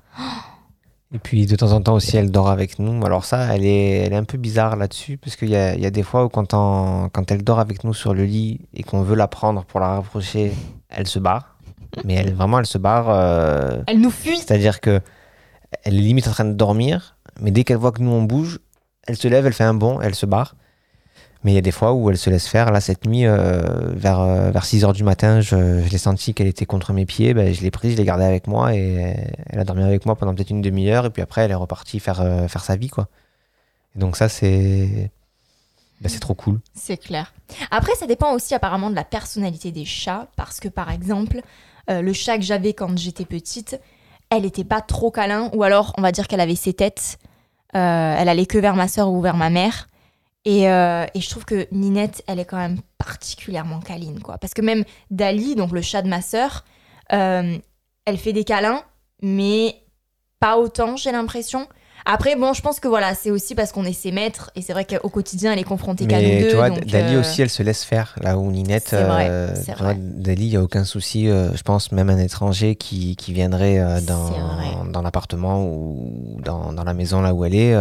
[1.13, 3.05] Et puis de temps en temps aussi, elle dort avec nous.
[3.05, 5.85] Alors ça, elle est, elle est un peu bizarre là-dessus, parce qu'il y a, y
[5.87, 9.03] a, des fois où quand, quand elle dort avec nous sur le lit et qu'on
[9.03, 10.53] veut la prendre pour la rapprocher,
[10.89, 11.57] elle se barre.
[12.05, 13.11] Mais elle, vraiment, elle se barre.
[13.11, 14.39] Euh, elle nous fuit.
[14.39, 15.01] C'est-à-dire que
[15.85, 18.61] elle est limite en train de dormir, mais dès qu'elle voit que nous on bouge,
[19.07, 20.55] elle se lève, elle fait un bond, elle se barre.
[21.43, 22.70] Mais il y a des fois où elle se laisse faire.
[22.70, 23.62] Là, cette nuit, euh,
[23.95, 27.07] vers, euh, vers 6 h du matin, je, je l'ai senti qu'elle était contre mes
[27.07, 27.32] pieds.
[27.32, 29.16] Ben, je l'ai prise, je l'ai gardée avec moi et
[29.47, 31.07] elle a dormi avec moi pendant peut-être une demi-heure.
[31.07, 32.88] Et puis après, elle est repartie faire, euh, faire sa vie.
[32.88, 33.09] Quoi.
[33.97, 35.11] Et donc, ça, c'est.
[36.03, 36.61] Ben, c'est trop cool.
[36.74, 37.32] C'est clair.
[37.70, 40.28] Après, ça dépend aussi apparemment de la personnalité des chats.
[40.36, 41.41] Parce que, par exemple,
[41.88, 43.80] le chat que j'avais quand j'étais petite,
[44.30, 45.51] elle n'était pas trop câlin.
[45.55, 47.18] Ou alors, on va dire qu'elle avait ses têtes.
[47.74, 49.88] elle allait que vers ma soeur ou vers ma mère.
[50.49, 54.38] Euh, et, je trouve que Ninette, elle est quand même particulièrement câline, quoi.
[54.38, 56.64] Parce que même Dali, donc le chat de ma sœur,
[57.12, 57.59] euh,
[58.07, 58.82] elle fait des câlins,
[59.22, 59.76] mais
[60.38, 61.68] pas autant, j'ai l'impression.
[62.07, 64.72] Après, bon, je pense que voilà, c'est aussi parce qu'on est ses maîtres et c'est
[64.72, 66.48] vrai qu'au quotidien, elle est confrontée qu'à nous deux.
[66.48, 68.14] tu vois, donc, Dali euh, aussi, elle se laisse faire.
[68.20, 69.94] Là où Ninette, C'est vrai, euh, vois.
[69.94, 71.28] Dali, il n'y a aucun souci.
[71.28, 76.72] euh, je pense même un étranger qui, qui viendrait euh, dans, dans l'appartement ou dans,
[76.72, 77.72] dans la maison là où elle est,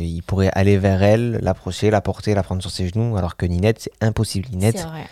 [0.00, 3.16] il pourrait aller vers elle, l'approcher, la porter, la prendre sur ses genoux.
[3.16, 4.48] Alors que Ninette, c'est impossible.
[4.50, 5.04] Ninette, vrai,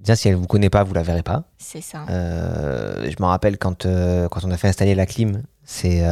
[0.00, 1.44] déjà, si elle ne vous connaît pas, vous la verrez pas.
[1.58, 2.04] c'est ça.
[2.08, 6.02] Je me rappelle quand, quand on a fait installer la clim, c'est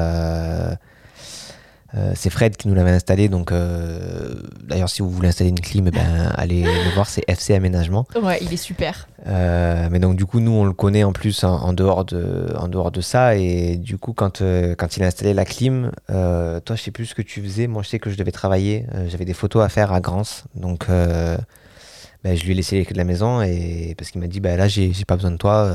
[1.95, 3.29] euh, c'est Fred qui nous l'avait installé.
[3.29, 4.35] Donc, euh,
[4.65, 8.07] d'ailleurs, si vous voulez installer une clim, eh ben, allez le voir, c'est FC Aménagement.
[8.21, 9.09] Ouais, il est super.
[9.27, 12.53] Euh, mais donc, du coup, nous, on le connaît en plus en, en dehors, de,
[12.59, 13.37] en dehors de ça.
[13.37, 17.15] Et du coup, quand, quand il a installé la clim, toi, je sais plus ce
[17.15, 17.67] que tu faisais.
[17.67, 18.87] Moi, je sais que je devais travailler.
[19.09, 20.45] J'avais des photos à faire à Grance.
[20.55, 24.29] Donc, ben, je lui ai laissé les clés de la maison et parce qu'il m'a
[24.29, 25.73] dit bah, là j'ai pas besoin de toi,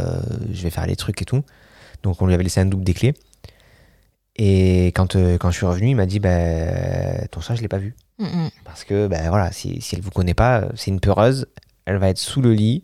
[0.49, 1.43] je vais faire les trucs et tout.
[2.03, 3.13] Donc on lui avait laissé un double des clés.
[4.38, 7.67] Et quand, euh, quand je suis revenu, il m'a dit bah, ton chat je l'ai
[7.67, 7.95] pas vu
[8.65, 11.47] parce que ben voilà si, si elle vous connaît pas, euh, c'est une peureuse,
[11.85, 12.83] elle va être sous le lit.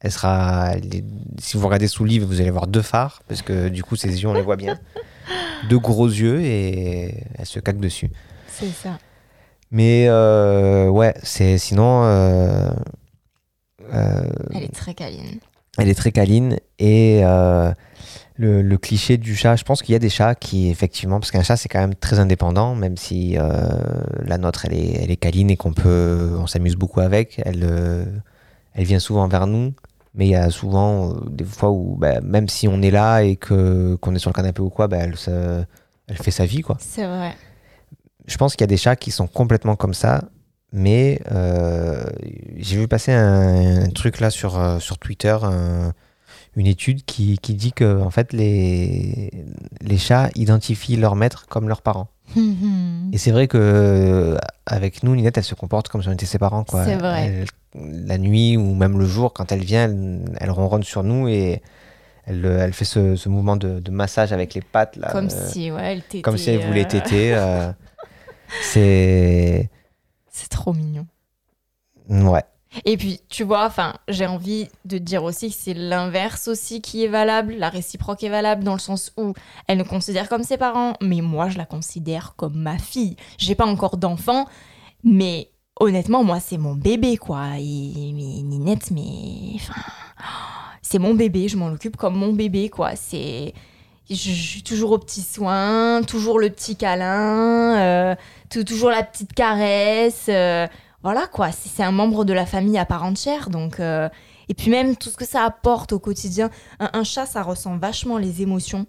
[0.00, 1.04] Elle sera, elle est-
[1.40, 3.96] si vous regardez sous le lit, vous allez voir deux phares parce que du coup
[3.96, 4.78] ses yeux on les voit bien,
[5.68, 8.10] deux gros yeux et elle se caque dessus.
[8.48, 8.98] C'est ça.
[9.70, 12.70] Mais euh, ouais, c'est sinon euh,
[14.54, 15.38] Elle est très câline.
[15.78, 17.72] elle est très câline et euh,
[18.38, 21.30] le, le cliché du chat, je pense qu'il y a des chats qui effectivement, parce
[21.32, 23.68] qu'un chat c'est quand même très indépendant, même si euh,
[24.24, 27.64] la nôtre elle est, elle est câline et qu'on peut, on s'amuse beaucoup avec, elle,
[27.64, 28.04] euh,
[28.74, 29.74] elle vient souvent vers nous.
[30.14, 33.22] Mais il y a souvent euh, des fois où, bah, même si on est là
[33.22, 35.62] et que qu'on est sur le canapé ou quoi, bah, elle, se-
[36.06, 36.76] elle fait sa vie quoi.
[36.80, 37.34] C'est vrai.
[38.26, 40.22] Je pense qu'il y a des chats qui sont complètement comme ça,
[40.72, 41.20] mais
[42.56, 45.92] j'ai vu passer un, un truc là sur, sur Twitter, un-
[46.58, 49.30] une étude qui, qui dit que en fait les,
[49.80, 52.08] les chats identifient leurs maîtres comme leurs parents.
[52.36, 54.36] Mm, Et c'est vrai que euh,
[54.66, 56.64] avec nous, Ninette, elle se comporte comme si on était ses parents.
[56.64, 56.84] Quoi.
[56.84, 57.26] C'est vrai.
[57.26, 57.46] Elle-
[58.06, 61.62] la nuit ou même le jour, quand elle vient, elle, elle ronronne sur nous et
[62.24, 64.96] elle, elle fait ce, ce mouvement de, de massage avec les pattes.
[64.96, 67.34] Là, Comme euh, si, ouais, elle comme si elle voulait euh, téter.
[67.34, 67.70] euh,
[68.62, 69.70] c'est.
[70.30, 71.06] C'est trop mignon.
[72.08, 72.42] Ouais.
[72.84, 77.02] Et puis, tu vois, enfin, j'ai envie de dire aussi que c'est l'inverse aussi qui
[77.04, 79.32] est valable, la réciproque est valable dans le sens où
[79.66, 83.16] elle nous considère comme ses parents, mais moi, je la considère comme ma fille.
[83.38, 84.46] J'ai pas encore d'enfant,
[85.02, 85.50] mais
[85.80, 87.52] honnêtement, moi, c'est mon bébé, quoi.
[87.58, 89.80] Et, mais Ninette, mais enfin,
[90.82, 92.96] c'est mon bébé, je m'en occupe comme mon bébé, quoi.
[92.96, 93.54] C'est
[94.10, 98.14] je, suis toujours au petit soin, toujours le petit câlin, euh,
[98.50, 100.26] tou- toujours la petite caresse.
[100.28, 100.66] euh,
[101.02, 103.50] voilà quoi, c'est c'est un membre de la famille à part entière.
[103.50, 104.08] Donc, euh,
[104.48, 106.50] et puis même tout ce que ça apporte au quotidien.
[106.80, 108.86] Un chat, ça ressent vachement les émotions.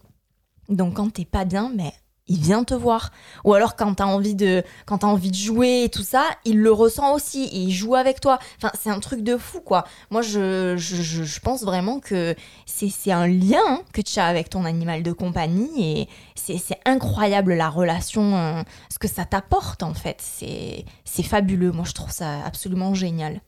[0.69, 1.93] Donc quand t'es pas bien, mais
[2.29, 3.11] il vient te voir.
[3.43, 6.59] Ou alors quand t'as envie de, quand t'as envie de jouer et tout ça, il
[6.59, 8.39] le ressent aussi et il joue avec toi.
[8.57, 9.83] Enfin, c'est un truc de fou quoi.
[10.11, 14.49] Moi, je, je, je- pense vraiment que c'est un lien hein, que tu as avec
[14.49, 18.61] ton animal de compagnie et c'est incroyable la relation, euh,
[18.91, 20.17] ce que ça t'apporte en fait.
[20.21, 21.71] C'est fabuleux.
[21.71, 23.41] Moi, je trouve ça absolument génial.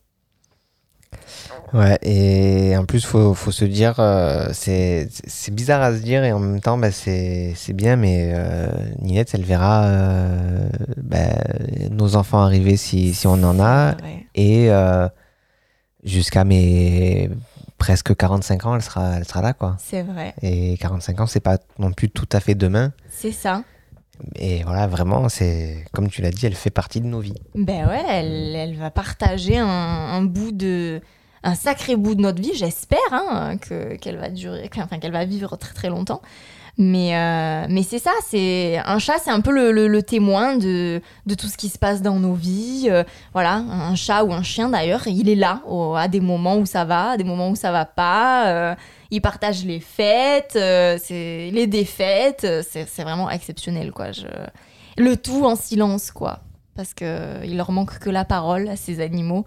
[1.73, 5.07] Ouais, et en plus, faut, faut se dire, euh, c'est
[5.51, 8.67] bizarre à se dire, et en même temps, bah, c'est bien, mais euh,
[8.99, 10.69] Ninette, elle verra euh,
[11.01, 11.17] bah,
[11.89, 14.25] nos enfants arriver si, si on en a, Ouais.
[14.35, 15.07] et euh,
[16.03, 17.29] jusqu'à mes
[17.77, 19.75] presque 45 ans, elle sera, elle sera là, quoi.
[19.79, 20.33] C'est vrai.
[20.41, 22.91] Et 45 ans, c'est pas non plus tout à fait demain.
[23.09, 23.63] C'est ça.
[24.35, 27.41] Et voilà, vraiment, c'est comme tu l'as dit, elle fait partie de nos vies.
[27.55, 31.01] Ben ouais, elle, elle va partager un, bout de.
[31.43, 35.25] Un sacré bout de notre vie, j'espère, hein, que, qu'elle va durer, enfin, qu'elle va
[35.25, 36.21] vivre très très longtemps.
[36.77, 41.01] Mais, euh, mais c'est ça, c'est un chat, c'est un peu le, le- témoin de,
[41.25, 42.87] de tout ce qui se passe dans nos vies.
[42.89, 43.03] Euh,
[43.33, 45.61] voilà, un chat ou un chien d'ailleurs, il est là
[45.97, 48.47] à des moments où ça va, à des moments où ça va pas.
[48.47, 48.75] Euh,
[49.11, 52.43] il partage les fêtes, euh, les défaites.
[52.43, 54.11] euh, C'est, vraiment exceptionnel, quoi.
[54.11, 54.27] Je...
[54.97, 56.39] Le tout en silence, quoi
[56.75, 59.45] parce que il leur manque que la parole à ces animaux.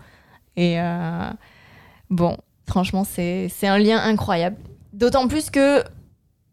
[0.57, 1.31] Et euh,
[2.11, 2.37] bon,
[2.67, 4.57] franchement, c'est un lien incroyable.
[4.93, 5.83] D'autant plus que,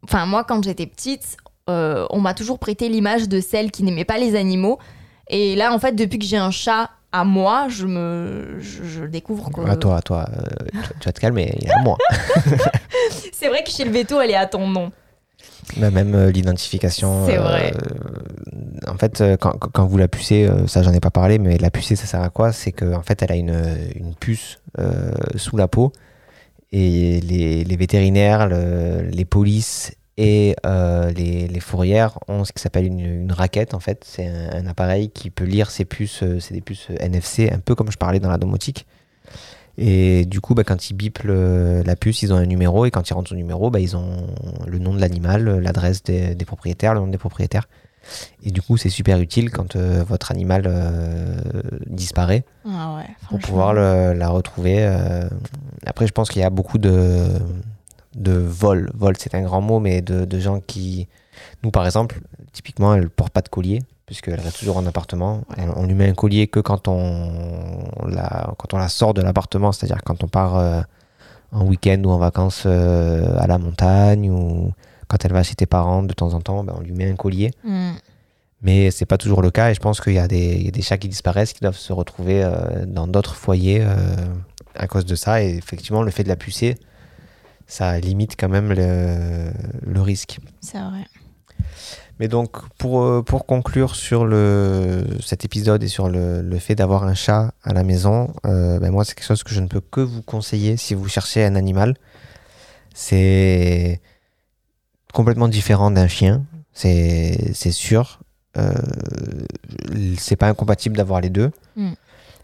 [0.04, 1.36] enfin, moi, quand j'étais petite,
[1.70, 4.78] euh, on m'a toujours prêté l'image de celle qui n'aimait pas les animaux.
[5.28, 9.04] Et là, en fait, depuis que j'ai un chat à moi, je me je, je
[9.04, 9.60] découvre que.
[9.68, 10.42] À toi, à toi, euh,
[10.72, 11.96] tu, tu vas te calmer, il y a moi.
[13.32, 14.90] C'est vrai que chez le veto, elle est à ton nom.
[15.76, 17.26] Bah, même euh, l'identification.
[17.26, 17.72] C'est euh, vrai.
[18.88, 21.56] en fait, euh, quand, quand vous la pucez, euh, ça j'en ai pas parlé, mais
[21.58, 22.52] la pucer, ça sert à quoi?
[22.52, 25.92] C'est qu'en en fait, elle a une, une puce euh, sous la peau.
[26.72, 32.86] Et les, les vétérinaires, le- les polices Et les, les, fourrières ont ce qui s'appelle
[32.86, 34.04] une, une, raquette, en fait.
[34.06, 37.90] C'est un, appareil qui peut lire ces puces, c'est des puces NFC, un peu comme
[37.90, 38.86] je parlais dans la domotique.
[39.78, 42.84] Et du coup, bah, quand ils bipent la puce, ils ont un numéro.
[42.84, 44.26] Et quand ils rentrent au numéro, bah, ils ont
[44.66, 47.68] le nom de l'animal, l'adresse des, propriétaires, le nom des propriétaires.
[48.42, 51.40] Et du coup, c'est super utile quand euh, votre animal euh,
[51.86, 52.98] disparaît ah
[53.28, 54.78] pour pouvoir la retrouver.
[54.80, 55.28] Euh.
[55.86, 57.28] Après, je pense qu'il y a beaucoup de,
[58.14, 58.90] de vols.
[58.94, 61.08] Vol, c'est un grand mot, mais de, de, gens qui.
[61.62, 62.20] Nous, par exemple,
[62.52, 65.42] typiquement, elle ne porte pas de collier puisqu'elle reste toujours en appartement.
[65.76, 69.72] On, lui met un collier que quand on la, quand on la sort de l'appartement,
[69.72, 70.84] c'est-à-dire quand on part
[71.50, 74.72] en week-end ou en vacances à la montagne ou
[75.08, 77.16] quand elle va chez tes parents, de temps en temps, ben, on lui met un
[77.16, 77.52] collier.
[77.64, 77.92] Mm.
[78.62, 81.08] Mais c'est pas toujours le cas et je pense qu'il y, a des chats qui
[81.08, 83.96] disparaissent qui doivent se retrouver euh, dans d'autres foyers euh,
[84.76, 85.42] à cause de ça.
[85.42, 86.76] Et effectivement, le fait de la pucer,
[87.72, 90.38] ça limite quand même le, risque.
[90.60, 91.06] C'est vrai.
[92.20, 97.04] Mais donc, pour, euh, pour conclure sur le, cet épisode et sur le, fait d'avoir
[97.04, 100.00] un chat à la maison, ben moi, c'est quelque chose que je ne peux que
[100.00, 101.96] vous conseiller si vous cherchez un animal.
[102.94, 104.02] C'est
[105.14, 106.44] complètement différent d'un chien,
[106.74, 108.20] c'est sûr.
[108.58, 108.74] Euh,
[110.18, 111.50] c'est pas incompatible d'avoir les deux.
[111.76, 111.92] Mm.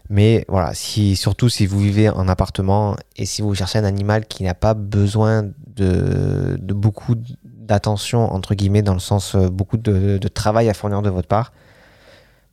[0.09, 4.25] Mais voilà, si, surtout si vous vivez en appartement et si vous cherchez un animal
[4.25, 10.17] qui n'a pas besoin de, beaucoup d'attention, entre guillemets, dans le sens euh, beaucoup de,
[10.27, 11.53] travail à fournir de votre part,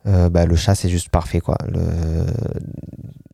[0.07, 1.41] euh, bah, le chat c'est juste parfait.
[1.41, 1.57] Quoi.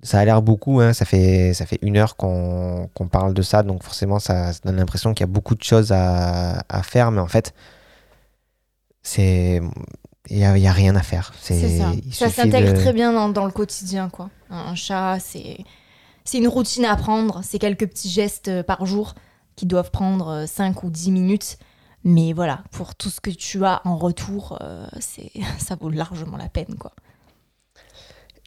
[0.05, 3.65] Ça a l'air beaucoup, hein, ça, fait, ça fait une heure qu'on parle de ça,
[3.65, 7.29] donc forcément ça, donne l'impression qu'il y a beaucoup de choses à, faire, mais en
[7.29, 7.55] fait,
[9.03, 9.61] c'est
[10.31, 11.33] il n'y a, a, rien à faire.
[11.41, 11.93] C'est ça.
[12.13, 14.09] Ça s'intègre très bien dans, dans, le quotidien.
[14.09, 14.31] quoi.
[14.51, 19.15] Un, chat, c'est une routine à prendre, c'est quelques petits gestes euh, par jour
[19.57, 21.59] qui doivent prendre 5 euh, ou 10 minutes.
[22.05, 24.87] Mais voilà, pour tout ce que tu as en retour, euh,
[25.59, 26.75] ça vaut largement la peine.
[26.79, 26.93] quoi.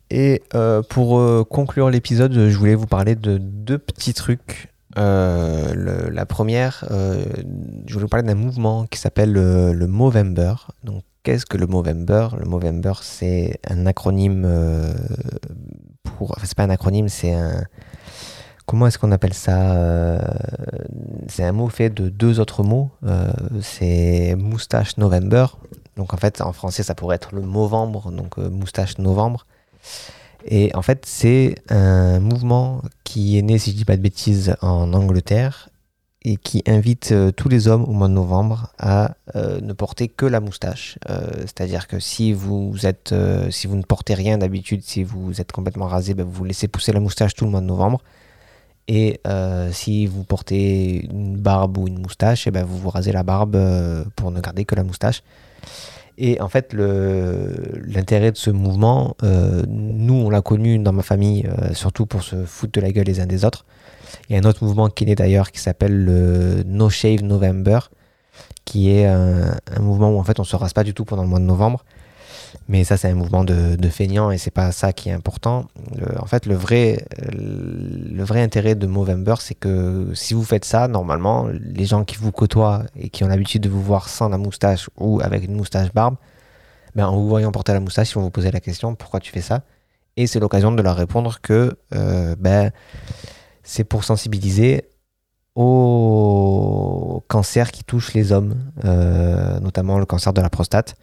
[0.10, 4.72] Et euh, pour euh, conclure l'épisode, je voulais vous parler de deux petits trucs.
[4.98, 10.54] Euh, la première, je voulais vous parler d'un mouvement qui s'appelle le, le, Movember.
[10.84, 12.30] Donc, qu'est-ce que le Movember?
[12.40, 14.48] Le Movember, c'est un acronyme
[16.04, 16.32] pour.
[16.32, 17.66] Enfin, c'est pas un acronyme, c'est un.
[18.66, 20.22] Comment est-ce qu'on appelle ça
[21.28, 22.92] C'est un mot fait de deux autres mots.
[23.62, 25.48] c'est moustache November.
[25.98, 29.46] Donc en fait, en français, ça pourrait être le Movembre, donc moustache novembre.
[30.46, 34.56] Et en fait, c'est un mouvement qui est né, si je dis pas de bêtises,
[34.62, 35.70] en Angleterre
[36.26, 40.08] et qui invite euh, tous les hommes au mois de novembre à euh, ne porter
[40.08, 40.98] que la moustache.
[41.08, 43.14] Euh, c'est-à-dire que si vous êtes,
[43.52, 46.92] si vous ne portez rien d'habitude, si vous êtes complètement rasé, ben, vous laissez pousser
[46.92, 48.02] la moustache tout le mois de novembre.
[48.88, 49.20] Et
[49.72, 53.24] si vous portez une barbe ou une moustache, et eh ben, vous vous rasez la
[53.24, 53.58] barbe
[54.16, 55.24] pour ne garder que la moustache.
[56.18, 61.46] Et en fait, l'intérêt de ce mouvement, euh, nous, on l'a connu dans ma famille,
[61.46, 63.66] euh, surtout pour se foutre de la gueule les uns des autres.
[64.30, 67.80] Il y a un autre mouvement qui est d'ailleurs qui s'appelle le No Shave November,
[68.64, 71.24] qui est un, un, mouvement où en fait on se rase pas du tout pendant
[71.24, 71.84] le mois de novembre.
[72.68, 75.68] Mais ça, c'est un mouvement de, feignant et c'est pas ça qui est important.
[76.20, 80.88] en fait, le vrai, le vrai intérêt de Movember, c'est que si vous faites ça,
[80.88, 84.38] normalement, les gens qui vous côtoient et qui ont l'habitude de vous voir sans la
[84.38, 86.16] moustache ou avec une moustache barbe,
[86.96, 89.32] ben, en vous voyant porter la moustache, ils vont vous poser la question pourquoi tu
[89.32, 89.64] fais ça?
[90.18, 92.72] Et c'est l'occasion de leur répondre que euh, ben,
[93.64, 94.90] c'est pour sensibiliser
[95.56, 100.96] au cancer qui touche les hommes, euh, notamment le cancer de la prostate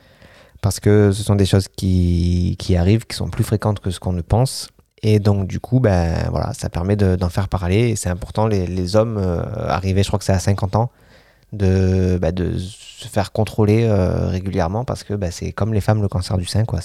[0.62, 4.00] parce que ce sont des choses qui, qui arrivent, qui sont plus fréquentes que ce
[4.00, 4.68] qu'on ne pense.
[5.02, 7.90] Et donc, du coup, ben, voilà, ça permet d'en faire parler.
[7.90, 10.90] Et c'est important, les, hommes euh, arrivés, je crois que c'est à 50 ans,
[11.52, 16.00] de, ben, de se faire contrôler euh, régulièrement parce que ben, c'est comme les femmes,
[16.00, 16.64] le cancer du sein.
[16.64, 16.78] Quoi.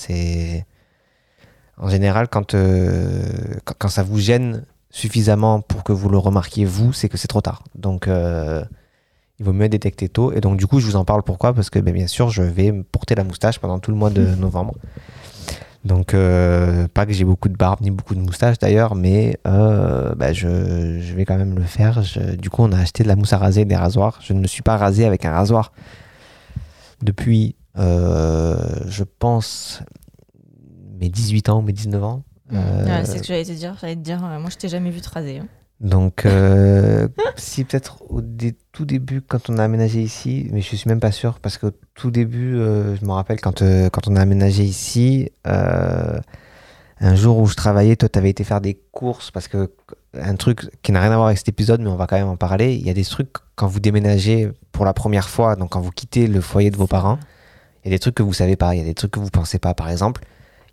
[1.77, 3.23] En général, quand, euh,
[3.63, 7.27] quand, quand, ça vous gêne suffisamment pour que vous le remarquiez, vous, c'est que c'est
[7.27, 7.63] trop tard.
[7.75, 8.09] Donc,
[9.39, 10.31] il vaut mieux détecter tôt.
[10.33, 11.53] Et donc, du coup, je vous en parle pourquoi?
[11.53, 14.23] Parce que, ben, bien sûr, je vais porter la moustache pendant tout le mois de
[14.35, 14.73] novembre.
[15.85, 20.13] Donc, euh, pas que j'ai beaucoup de barbe ni beaucoup de moustache d'ailleurs, mais euh,
[20.15, 22.01] ben, je, je, vais quand même le faire.
[22.37, 24.19] du coup, on a acheté de la mousse à raser, des rasoirs.
[24.21, 25.71] Je ne me suis pas rasé avec un rasoir
[27.01, 28.57] depuis, euh,
[28.87, 29.81] je pense,
[30.99, 32.23] mes 18 ans ou mes 19 ans.
[32.49, 32.57] Mmh.
[33.03, 33.75] c'est ce que j'allais te dire.
[33.79, 35.39] J'allais te dire, moi, je t'ai jamais vu te raser.
[35.39, 35.47] Hein.
[35.79, 38.21] Donc, euh, si peut-être au
[38.71, 41.71] tout début, quand on a aménagé ici, mais je suis même pas sûr, parce qu'au
[41.93, 45.29] tout début, euh, je me rappelle quand, euh, quand on a aménagé ici,
[46.99, 49.71] un jour où je travaillais, toi, tu avais été faire des courses, parce que
[50.19, 52.27] un truc qui n'a rien à voir avec cet épisode, mais on va quand même
[52.27, 55.71] en parler, il y a des trucs, quand vous déménagez pour la première fois, donc
[55.71, 57.19] quand vous quittez le foyer de vos parents,
[57.83, 59.19] il y a des trucs que vous savez pas, il y a des trucs que
[59.19, 59.75] vous pensez pas.
[59.75, 60.23] Par exemple,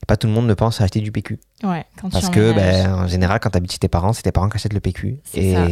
[0.07, 1.39] pas tout le monde ne pense à acheter du PQ.
[1.63, 4.23] Ouais, quand Parce tu que, ben, en général, quand tu habites chez tes parents, c'est
[4.23, 5.19] tes parents qui achètent le PQ.
[5.35, 5.67] Et ça.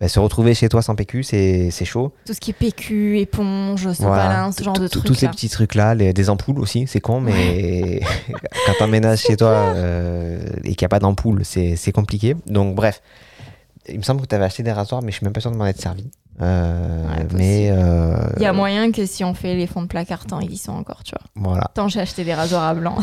[0.00, 2.12] ben, se retrouver chez toi sans PQ, c'est chaud.
[2.26, 5.04] Tout ce qui est PQ, éponge, sopalin, ce genre de trucs.
[5.04, 8.00] Tous ces petits trucs-là, les- des ampoules aussi, c'est con, mais
[8.66, 12.36] quand t'emménages chez toi euh, et qu'il n'y a pas d'ampoule, c'est c'est compliqué.
[12.46, 13.02] Donc, bref,
[13.88, 15.50] il me semble que tu avais acheté des rasoirs, mais je suis même pas sûr
[15.50, 16.10] de m'en être servi.
[16.40, 19.86] Euh, Ouais, mais euh, Il y a moyen que si on fait les fonds de
[19.88, 21.48] placard, tant ils y sont encore, tu vois.
[21.50, 21.70] voilà.
[21.74, 22.96] Tant j'ai acheté des rasoirs à blanc.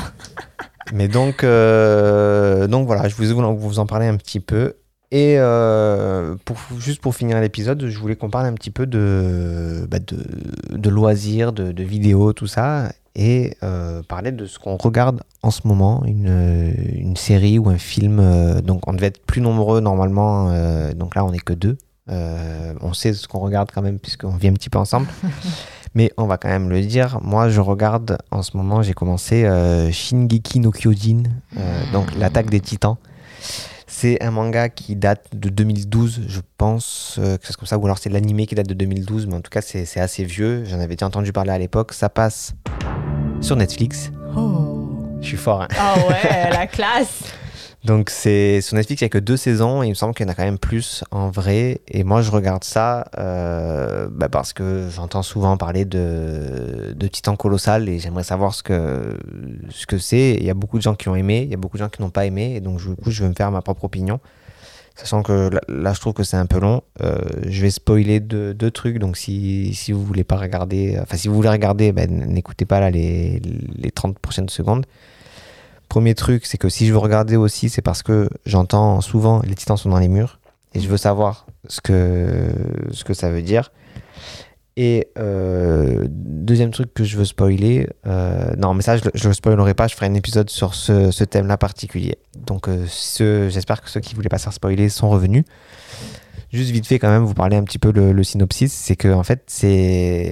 [0.93, 4.75] Mais donc, euh, donc voilà, je voulais vous, vous en parler un petit peu.
[5.11, 9.85] Et euh, pour, juste pour finir l'épisode, je voulais qu'on parle un petit peu de,
[9.89, 10.17] bah, de,
[10.77, 15.51] de loisirs, de, de vidéos, tout ça, et euh, parler de ce qu'on regarde en
[15.51, 18.19] ce moment, une, une série ou un film.
[18.19, 21.77] euh, donc on devait être plus nombreux normalement, euh, donc là on n'est que deux.
[22.09, 25.07] Euh, on sait ce qu'on regarde quand même puisqu'on vit un petit peu ensemble.
[25.95, 27.19] Mais on va quand même le dire.
[27.21, 31.23] Moi, je regarde en ce moment, j'ai commencé euh, Shingeki no Kyojin,
[31.57, 32.97] euh, donc l'attaque des titans.
[33.89, 37.85] C'est un manga qui date de 2012, je pense, euh, quelque chose comme ça, ou
[37.85, 40.65] alors c'est l'animé qui date de 2012, mais en tout cas c'est c'est assez vieux.
[40.65, 41.93] J'en avais déjà entendu parler à l'époque.
[41.93, 42.53] Ça passe
[43.41, 44.11] sur Netflix.
[44.35, 44.89] Oh.
[45.21, 45.63] Je suis fort.
[45.63, 45.67] hein.
[45.79, 47.23] Ah ouais, la classe.
[47.87, 50.25] Donc c'est sur Netflix, il n'y a que deux saisons et il me semble qu'il
[50.25, 51.79] y en a quand même plus en vrai.
[51.87, 57.37] Et moi je regarde ça euh, bah, parce que j'entends souvent parler de, de Titan
[57.37, 59.17] Colossal et j'aimerais savoir ce que
[59.69, 60.35] ce que c'est.
[60.37, 61.87] Il y a beaucoup de gens qui ont aimé, il y a beaucoup de gens
[61.87, 64.19] qui n'ont pas aimé et donc du coup je vais me faire ma propre opinion.
[64.93, 68.71] Sachant que là, je trouve que c'est un peu long, Euh, je vais spoiler deux,
[68.71, 68.97] trucs.
[68.99, 72.81] Donc si, si vous voulez pas regarder, enfin si vous voulez regarder, ben, n'écoutez pas
[72.81, 73.39] là les,
[73.77, 74.85] les 30 prochaines secondes.
[75.89, 79.55] Premier truc, c'est que si je veux regarder aussi, c'est parce que j'entends souvent les
[79.55, 80.39] titans sont dans les murs
[80.73, 82.49] et je veux savoir ce que,
[82.91, 83.71] ce que ça veut dire.
[84.79, 89.33] Et euh, deuxième truc que je veux spoiler, euh, non, mais ça je, je le
[89.33, 92.19] spoilerai pas, je ferai un épisode sur ce, thème-là particulier.
[92.45, 92.85] Donc euh,
[93.49, 95.45] j'espère que ceux qui voulaient pas se faire spoiler sont revenus.
[96.53, 99.23] Juste vite fait quand même, vous parler un petit peu le, synopsis, c'est que en
[99.23, 99.51] fait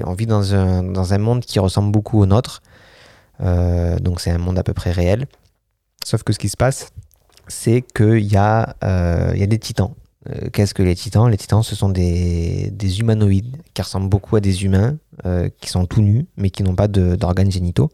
[0.05, 2.61] on vit dans un, dans un monde qui ressemble beaucoup au nôtre.
[3.39, 5.25] Donc c'est un monde à peu près réel.
[6.05, 6.91] Sauf que ce qui se passe,
[7.47, 9.95] c'est qu'il y, a, euh, y a des titans.
[10.29, 11.27] Euh, Qu'est-ce que les titans?
[11.27, 15.69] Les titans, ce sont des, des humanoïdes qui ressemblent beaucoup à des humains, euh, qui
[15.71, 17.89] sont tout nus, mais qui n'ont pas d'organes génitaux,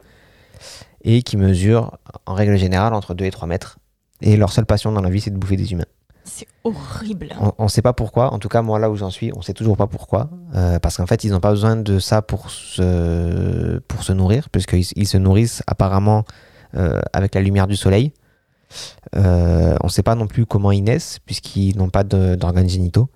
[1.06, 3.80] et qui mesurent, en règle générale, entre 2 et 3 mètres.
[4.20, 5.86] Et leur seule passion dans la vie, c'est de bouffer des humains.
[6.26, 7.30] C'est horrible.
[7.58, 8.34] On ne sait pas pourquoi.
[8.34, 10.30] En tout cas, moi, là où j'en suis, on sait toujours pas pourquoi.
[10.54, 14.50] Euh, parce qu'en fait, ils n'ont pas besoin de ça pour se, pour se nourrir,
[14.50, 16.26] puisqu'ils ils se nourrissent apparemment
[16.74, 18.14] avec la lumière du soleil.
[19.16, 23.10] Euh, on ne sait pas non plus comment ils naissent, puisqu'ils n'ont pas d'organes génitaux.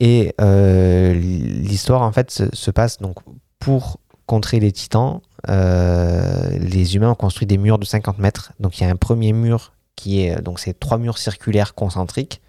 [0.00, 3.18] Et euh, l'histoire, en fait, se, se passe donc
[3.58, 5.20] pour contrer les titans.
[5.48, 8.52] euh, les humains ont construit des murs de 50 mètres.
[8.60, 12.40] Donc, il y a un premier mur qui est donc c'est trois murs circulaires concentriques.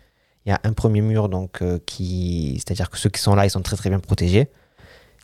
[0.45, 3.45] Il y a un premier mur donc euh, qui, c'est-à-dire que ceux qui sont là,
[3.45, 4.49] ils sont très très bien protégés.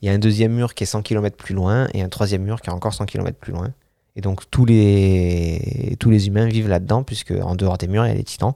[0.02, 2.44] Il y a un deuxième mur qui est 100 km plus loin et un troisième
[2.44, 3.74] mur qui est encore 100 km plus loin.
[4.20, 8.09] Et donc tous les tous les humains vivent là-dedans puisque en dehors des murs il
[8.09, 8.51] y a les titans.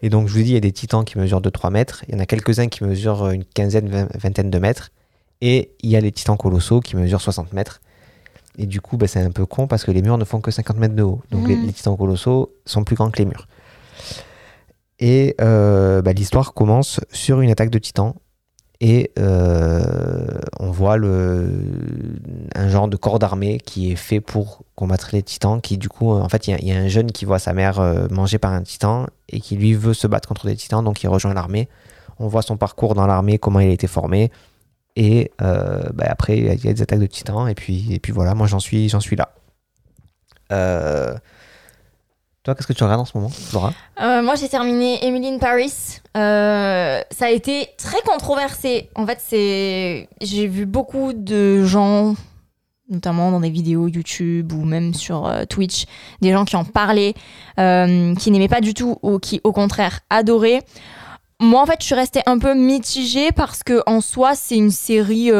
[0.00, 2.04] Et donc je vous dis il y a des titans qui mesurent 2-3 mètres.
[2.06, 4.90] Il y en a quelques-uns qui mesurent une quinzaine, vingt- vingtaine de mètres.
[5.40, 7.80] Et il y a les titans colossaux qui mesurent 60 mètres.
[8.58, 10.52] Et du coup, bah, c'est un peu con parce que les murs ne font que
[10.52, 11.20] 50 mètres de haut.
[11.32, 11.66] Donc les, Mhm.
[11.66, 13.48] les titans colossaux sont plus grands que les murs.
[15.00, 18.14] Et euh, bah, l'histoire commence sur une attaque de titans.
[18.80, 20.26] Et euh,
[20.60, 21.50] on voit le,
[22.54, 25.60] un genre de corps d'armée qui est fait pour combattre les titans.
[25.62, 28.06] Qui du coup, en fait, il y a- un jeune qui voit sa mère euh,
[28.10, 31.08] mangée par un titan et qui lui veut se battre contre des titans, donc il
[31.08, 31.68] rejoint l'armée.
[32.18, 34.30] On voit son parcours dans l'armée, comment il a été formé.
[34.94, 37.48] Et euh, bah, après, il y a- des attaques de titans.
[37.48, 39.30] Et puis, et puis voilà, moi j'en suis, j'en suis là.
[42.46, 43.72] Toi, qu'est-ce que tu regardes en ce moment, Laura?
[44.00, 45.98] Euh, moi, j'ai terminé Emily in Paris.
[46.16, 48.88] Euh, ça a été très controversé.
[48.94, 52.14] En fait, c'est j'ai vu beaucoup de gens,
[52.88, 55.86] notamment dans des vidéos YouTube ou même sur euh, Twitch,
[56.20, 57.14] des gens qui en parlaient,
[57.58, 60.62] euh, qui n'aimaient pas du tout ou qui, au contraire, adoraient.
[61.40, 64.70] Moi, en fait, je suis restée un peu mitigée parce que en soi, c'est une
[64.70, 65.32] série.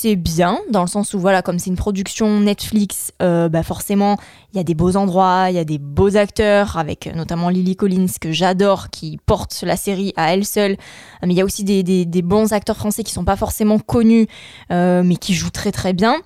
[0.00, 4.16] C'est bien dans le sens où voilà comme c'est une production Netflix euh, bah forcément
[4.52, 7.48] il y a des beaux endroits il y a des beaux acteurs avec euh, notamment
[7.50, 11.40] Lily Collins que j'adore qui porte la série à elle seule Euh, mais il y
[11.40, 14.26] a aussi des, des- des bons acteurs français qui sont pas forcément connus
[14.72, 16.16] euh, mais qui jouent très très bien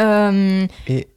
[0.00, 1.08] Euh, Et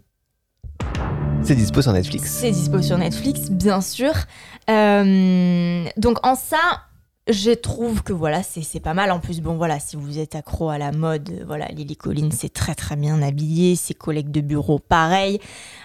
[1.43, 2.29] c'est dispo sur Netflix.
[2.29, 4.11] c'est dispo sur Netflix, bien sûr.
[4.69, 6.57] Euh, donc en ça,
[7.29, 9.11] je trouve que voilà, c'est pas mal.
[9.11, 12.53] En plus, bon voilà, si vous êtes accro à la mode, voilà, Lily Collins c'est
[12.53, 15.39] très très bien habillée, ses collègues de bureau pareil.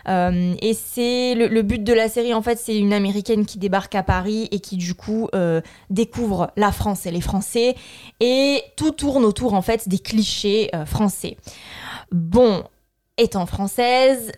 [0.08, 3.94] Euh, et c'est le, but de la série en fait, c'est une américaine qui débarque
[3.94, 7.74] à Paris et qui du coup euh, découvre la France et les Français
[8.20, 11.36] et tout tourne autour en fait des clichés euh, français.
[12.12, 12.64] Bon,
[13.18, 14.32] étant française,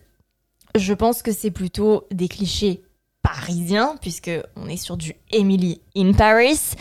[0.75, 2.83] je pense que c'est plutôt des clichés
[3.25, 6.75] parisien, puisque on est sur du Emily in Paris.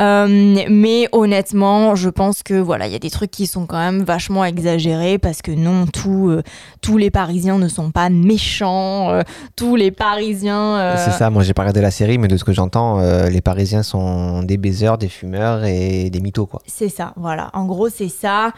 [0.00, 3.78] Euh, mais honnêtement, je pense que voilà, il y a des trucs qui sont quand
[3.78, 6.42] même vachement exagérés parce que non, tout, euh,
[6.82, 9.10] tous les Parisiens ne sont pas méchants.
[9.10, 9.22] Euh,
[9.56, 10.96] tous les Parisiens.
[10.96, 11.30] C'est ça.
[11.30, 14.56] Moi, j'ai pas regardé la série, mais de ce que j'entends, les Parisiens sont des
[14.56, 16.62] baiseurs, des fumeurs et des mythos, quoi.
[16.66, 17.12] C'est ça.
[17.16, 17.50] Voilà.
[17.54, 18.52] En gros, c'est ça.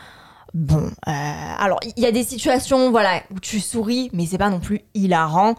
[0.53, 4.61] Bon, alors il y a des situations, voilà, où tu souris, mais c'est pas non
[4.61, 5.55] plus hilarant.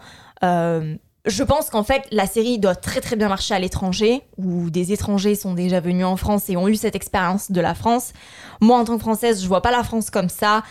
[1.24, 4.92] Je pense qu'en fait, la série doit très très bien marcher à l'étranger, où des
[4.92, 8.12] étrangers sont déjà venus en France et ont eu cette expérience de la France.
[8.60, 10.62] Moi, en tant que Française, je vois pas la France comme ça.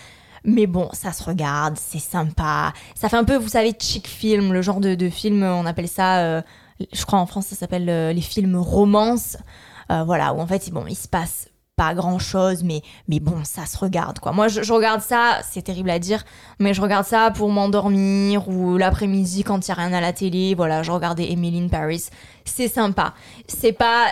[0.43, 2.73] Mais bon, ça se regarde, c'est sympa.
[2.95, 6.19] Ça fait un peu, vous savez, chick film, le genre de, film, on appelle ça,
[6.19, 6.41] euh,
[6.91, 9.37] je crois en France, ça s'appelle euh, les films romance.
[9.91, 11.50] Euh, voilà, où en fait, bon, il se passe
[11.81, 14.33] pas grand chose, mais, mais bon, ça se regarde quoi.
[14.33, 16.23] Moi, je, regarde ça, c'est terrible à dire,
[16.59, 20.13] mais je regarde ça pour m'endormir ou l'après-midi quand il n'y a rien à la
[20.13, 20.53] télé.
[20.53, 22.03] Voilà, je regardais Emily Paris.
[22.45, 23.15] C'est sympa.
[23.47, 24.09] C'est pas.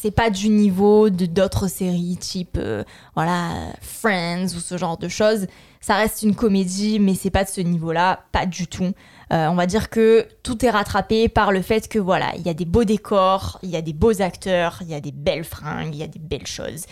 [0.00, 2.84] c'est pas du niveau de d'autres séries type euh,
[3.14, 5.46] voilà Friends ou ce genre de choses
[5.80, 8.92] ça reste une comédie mais c'est pas de ce niveau là pas du tout
[9.30, 12.54] on va dire que tout est rattrapé par le fait que voilà, il y a
[12.54, 15.94] des beaux décors, il y a des beaux acteurs, il y a des belles fringues,
[15.94, 16.84] il y a des belles choses.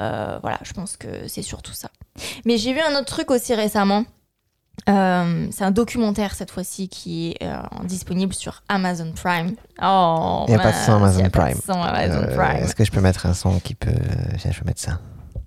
[0.00, 1.90] Euh, voilà, je pense que c'est surtout ça.
[2.44, 4.04] Mais j'ai vu un autre truc aussi récemment.
[4.88, 7.48] Euh, c'est un documentaire cette fois-ci qui est
[7.84, 9.54] disponible sur Amazon Prime.
[9.82, 12.62] Oh, il n'y a pas de son Amazon Prime.
[12.62, 13.92] Est-ce que je peux mettre un son qui peut.
[14.38, 14.98] Je peux mettre ça.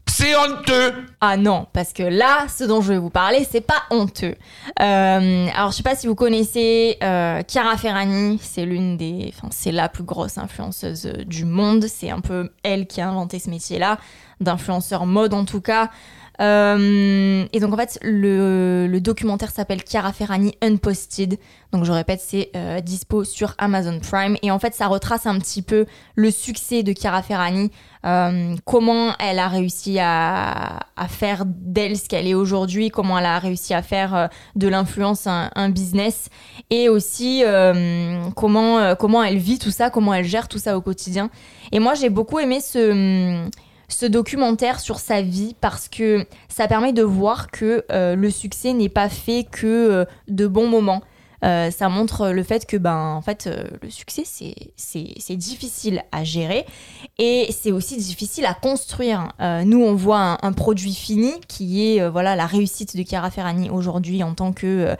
[0.08, 3.84] C'est honteux Ah non, parce que là, ce dont je vais vous parler, c'est pas
[3.89, 4.36] honteux.
[4.80, 9.34] Euh, alors, je sais pas si vous connaissez euh, Chiara Ferragni, c'est l'une des...
[9.36, 11.86] Enfin, c'est la plus grosse influenceuse euh, du monde.
[11.88, 13.97] C'est un peu elle qui a inventé ce métier-là,
[14.39, 15.89] d'influenceur mode en tout cas.
[16.42, 21.38] Euh, et donc en fait, le, documentaire s'appelle Chiara Ferrani Unposted.
[21.72, 24.38] Donc je répète, c'est euh, dispo sur Amazon Prime.
[24.42, 27.72] Et en fait, ça retrace un petit peu le succès de Chiara Ferrani,
[28.06, 30.80] euh, comment elle a réussi à,
[31.10, 35.70] faire d'elle ce qu'elle est aujourd'hui, comment elle a réussi à faire de l'influence un,
[35.70, 36.30] business,
[36.70, 37.44] et aussi
[38.36, 41.30] comment, comment elle vit tout ça, comment elle gère tout ça au quotidien.
[41.72, 43.50] Et moi, j'ai beaucoup aimé ce
[43.88, 48.74] ce documentaire sur sa vie parce que ça permet de voir que euh, le succès
[48.74, 51.02] n'est pas fait que euh, de bons moments.
[51.44, 53.50] Euh, ça montre le fait que ben en fait
[53.82, 56.66] le succès c'est difficile à gérer
[57.20, 59.28] et c'est aussi difficile à construire.
[59.66, 64.24] nous on voit un, produit fini qui est voilà la réussite de Chiara Ferrani aujourd'hui
[64.24, 64.96] en tant que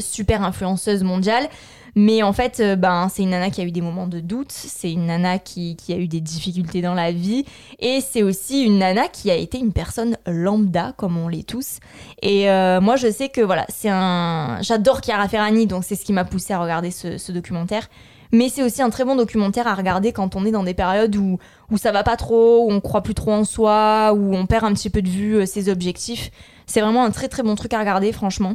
[0.00, 1.48] super influenceuse mondiale.
[1.96, 4.50] Mais en fait, euh, ben, c'est une nana qui a eu des moments de doute,
[4.50, 7.44] c'est une nana qui, qui, a eu des difficultés dans la vie,
[7.78, 11.78] et c'est aussi une nana qui a été une personne lambda, comme on l'est tous.
[12.22, 14.58] Et euh, moi, je sais que voilà, c'est un.
[14.62, 17.88] J'adore Chiara Ferrani, donc c'est ce qui m'a poussé à regarder ce, ce documentaire.
[18.32, 21.14] Mais c'est aussi un très bon documentaire à regarder quand on est dans des périodes
[21.14, 21.38] où,
[21.70, 24.64] où ça va pas trop, où on croit plus trop en soi, où on perd
[24.64, 26.32] un petit peu de vue euh, ses objectifs.
[26.66, 28.54] C'est vraiment un très très bon truc à regarder, franchement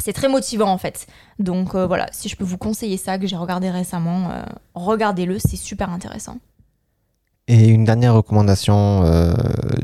[0.00, 1.06] c'est très motivant en fait.
[1.38, 4.42] Donc euh, voilà, si je peux vous conseiller ça que j'ai regardé récemment, euh,
[4.74, 6.38] regardez-le, c'est super intéressant.
[7.48, 9.34] Et une dernière recommandation euh,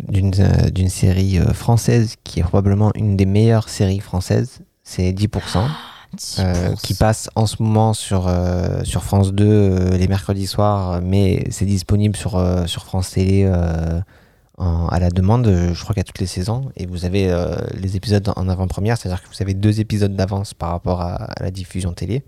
[0.09, 5.67] d'une série française qui est probablement une des meilleures séries françaises, c'est 10%.
[6.83, 8.33] qui passe en ce moment sur,
[8.85, 13.45] sur France 2 les mercredis soirs, mais c'est disponible sur, sur France Télé
[14.59, 18.29] à la demande, je crois qu'à toutes les saisons, et vous avez euh, les épisodes
[18.35, 22.25] en avant-première, c'est-à-dire que vous avez deux épisodes d'avance par rapport à, la diffusion télé.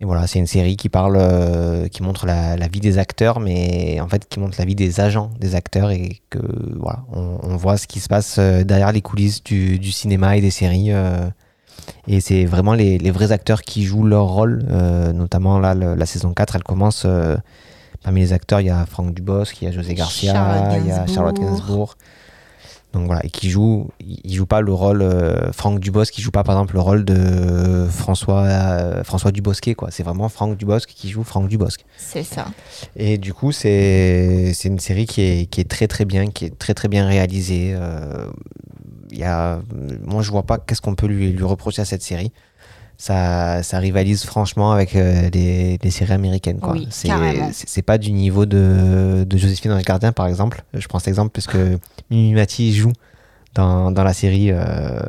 [0.00, 4.00] Et voilà, c'est une série qui parle, euh, qui montre la, vie des acteurs, mais
[4.00, 6.40] en fait qui montre la vie des agents des acteurs et que
[6.78, 10.50] voilà, on, voit ce qui se passe euh, derrière les coulisses du, cinéma et des
[10.50, 10.90] séries.
[12.08, 14.64] et c'est vraiment les, vrais acteurs qui jouent leur rôle,
[15.14, 17.06] notamment là, la saison 4, elle commence
[18.02, 20.92] Parmi les acteurs, il y a Franck Dubosc, il y a José Garcia, il y
[20.92, 21.96] a Charlotte Gainsbourg.
[22.92, 26.30] Donc voilà, et qui joue, il joue pas le rôle euh, Franck Dubosc, qui joue
[26.30, 29.90] pas par exemple le rôle de François euh, François Dubosquet quoi.
[29.90, 31.86] C'est vraiment Franck Dubosc qui joue Franck Dubosc.
[31.96, 32.46] C'est ça.
[32.94, 36.44] Et du coup, c'est c'est une série qui est, qui est très très bien, qui
[36.44, 37.72] est très très bien réalisée.
[37.74, 38.26] Euh,
[39.10, 39.60] y a,
[40.04, 42.30] moi je vois pas qu'est-ce qu'on peut lui, lui reprocher à cette série.
[42.98, 46.60] Ça, ça rivalise franchement avec euh, les, les séries américaines.
[46.60, 46.72] Quoi.
[46.74, 50.62] Oui, c'est, pas du niveau de, de Joséphine dans les gardiens, par exemple.
[50.74, 51.78] Je prends cet exemple parce que
[52.10, 52.92] Mimi Mati joue
[53.54, 55.00] dans, dans la série euh,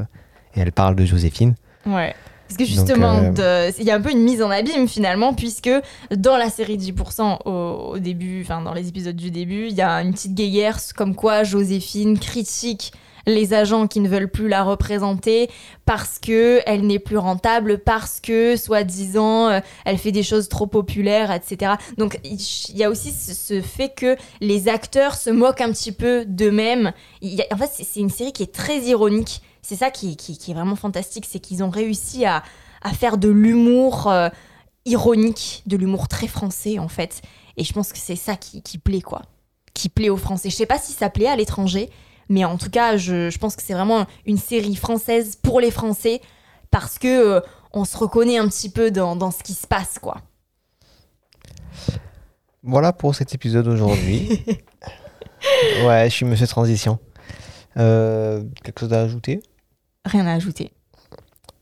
[0.56, 1.54] et elle parle de Joséphine.
[1.86, 2.16] Ouais.
[2.48, 5.72] Parce que justement, de- il y a un peu une mise en abîme finalement, puisque
[6.16, 7.50] dans la série 10%, au,
[7.94, 11.16] au début, enfin dans les épisodes du début, il y a une petite guéguerre comme
[11.16, 12.92] quoi Joséphine critique
[13.26, 15.50] les agents qui ne veulent plus la représenter
[15.86, 20.68] parce que elle n'est plus rentable, parce que soi-disant euh, elle fait des choses trop
[20.68, 21.74] populaires, etc.
[21.98, 26.26] Donc il y a aussi ce, fait que les acteurs se moquent un petit peu
[26.26, 26.92] d'eux-mêmes.
[27.52, 29.42] En fait, c'est une série qui est très ironique.
[29.62, 32.44] C'est ça qui, est vraiment fantastique, c'est qu'ils ont réussi à,
[32.96, 34.28] faire de l'humour euh,
[34.86, 37.22] ironique, de l'humour très français en fait.
[37.56, 39.22] Et je pense que c'est ça qui, qui plaît quoi,
[39.74, 40.50] qui plaît aux Français.
[40.50, 41.90] Je sais pas si ça plaît à l'étranger,
[42.30, 45.72] mais en tout cas, je, je pense que c'est vraiment une série française pour les
[45.72, 46.22] Français
[46.72, 47.42] parce que euh,
[47.74, 50.18] on se reconnaît un petit peu dans, dans ce qui se passe quoi.
[52.64, 54.44] Voilà pour cet épisode aujourd'hui.
[55.86, 57.00] ouais, je suis Monsieur Transition.
[57.78, 59.42] Euh, quelque chose à ajouter?
[60.06, 60.72] Rien à ajouter.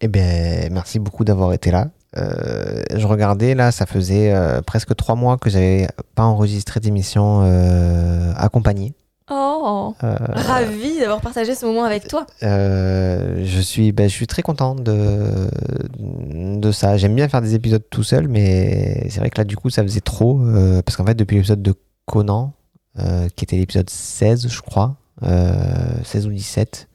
[0.01, 1.87] Eh bien, merci beaucoup d'avoir été là.
[2.17, 7.41] Euh, je regardais, là, ça faisait euh, presque trois mois que j'avais pas enregistré d'émission
[7.43, 8.93] euh, accompagnée.
[9.33, 12.27] Oh, Euh, ravi d'avoir partagé ce moment avec toi.
[12.43, 15.49] euh, je, suis, ben, je suis très content de,
[15.99, 16.97] de ça.
[16.97, 19.83] J'aime bien faire des épisodes tout seul, mais c'est vrai que là, du coup, ça
[19.83, 20.41] faisait trop.
[20.41, 21.73] euh, parce qu'en fait, depuis l'épisode de
[22.05, 22.53] Conan,
[23.35, 25.53] qui était l'épisode 16, je crois, euh,
[26.03, 26.89] 16 ou 17,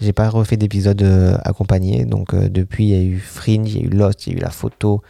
[0.00, 1.02] j'ai pas refait d'épisode
[1.42, 2.04] accompagné.
[2.04, 4.38] Donc, depuis, il y a eu Fringe, il y a eu Lost, il y a
[4.38, 5.02] eu la photo,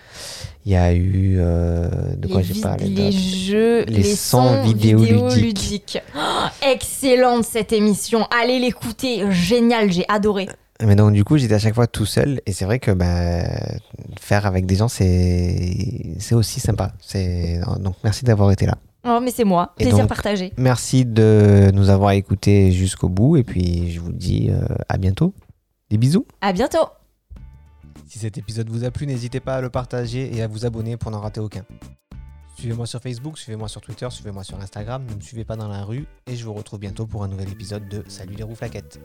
[0.67, 1.37] il y a eu.
[1.39, 5.15] euh, de quoi j'ai parlé les jeux, Les les, sons sons vidéoludiques.
[5.15, 5.99] vidéoludiques.
[6.17, 8.27] Oh, excellente cette émission.
[8.31, 9.31] Allez l'écouter.
[9.31, 10.49] Génial, j'ai adoré.
[10.85, 13.45] Mais donc du coup j'étais à chaque fois tout seul et c'est vrai que bah,
[14.21, 16.93] faire avec des gens c'est aussi sympa.
[17.81, 18.77] Donc merci d'avoir été là.
[19.09, 19.73] Oh, mais c'est moi.
[19.79, 20.53] Et Plaisir donc- partagé.
[20.59, 25.33] Merci de nous avoir écoutés jusqu'au bout et puis je vous dis euh, à bientôt.
[25.91, 26.27] Des bisous.
[26.43, 26.89] À bientôt.
[28.17, 30.97] Si cet épisode vous a plu, n'hésitez pas à le partager et à vous abonner
[30.97, 31.67] pour n'en rater aucun.
[32.57, 35.85] Suivez-moi sur Facebook, suivez-moi sur Twitter, suivez-moi sur Instagram, ne me suivez pas dans la
[35.85, 39.01] rue et je vous retrouve bientôt pour un nouvel épisode de Salut les rouflaquettes.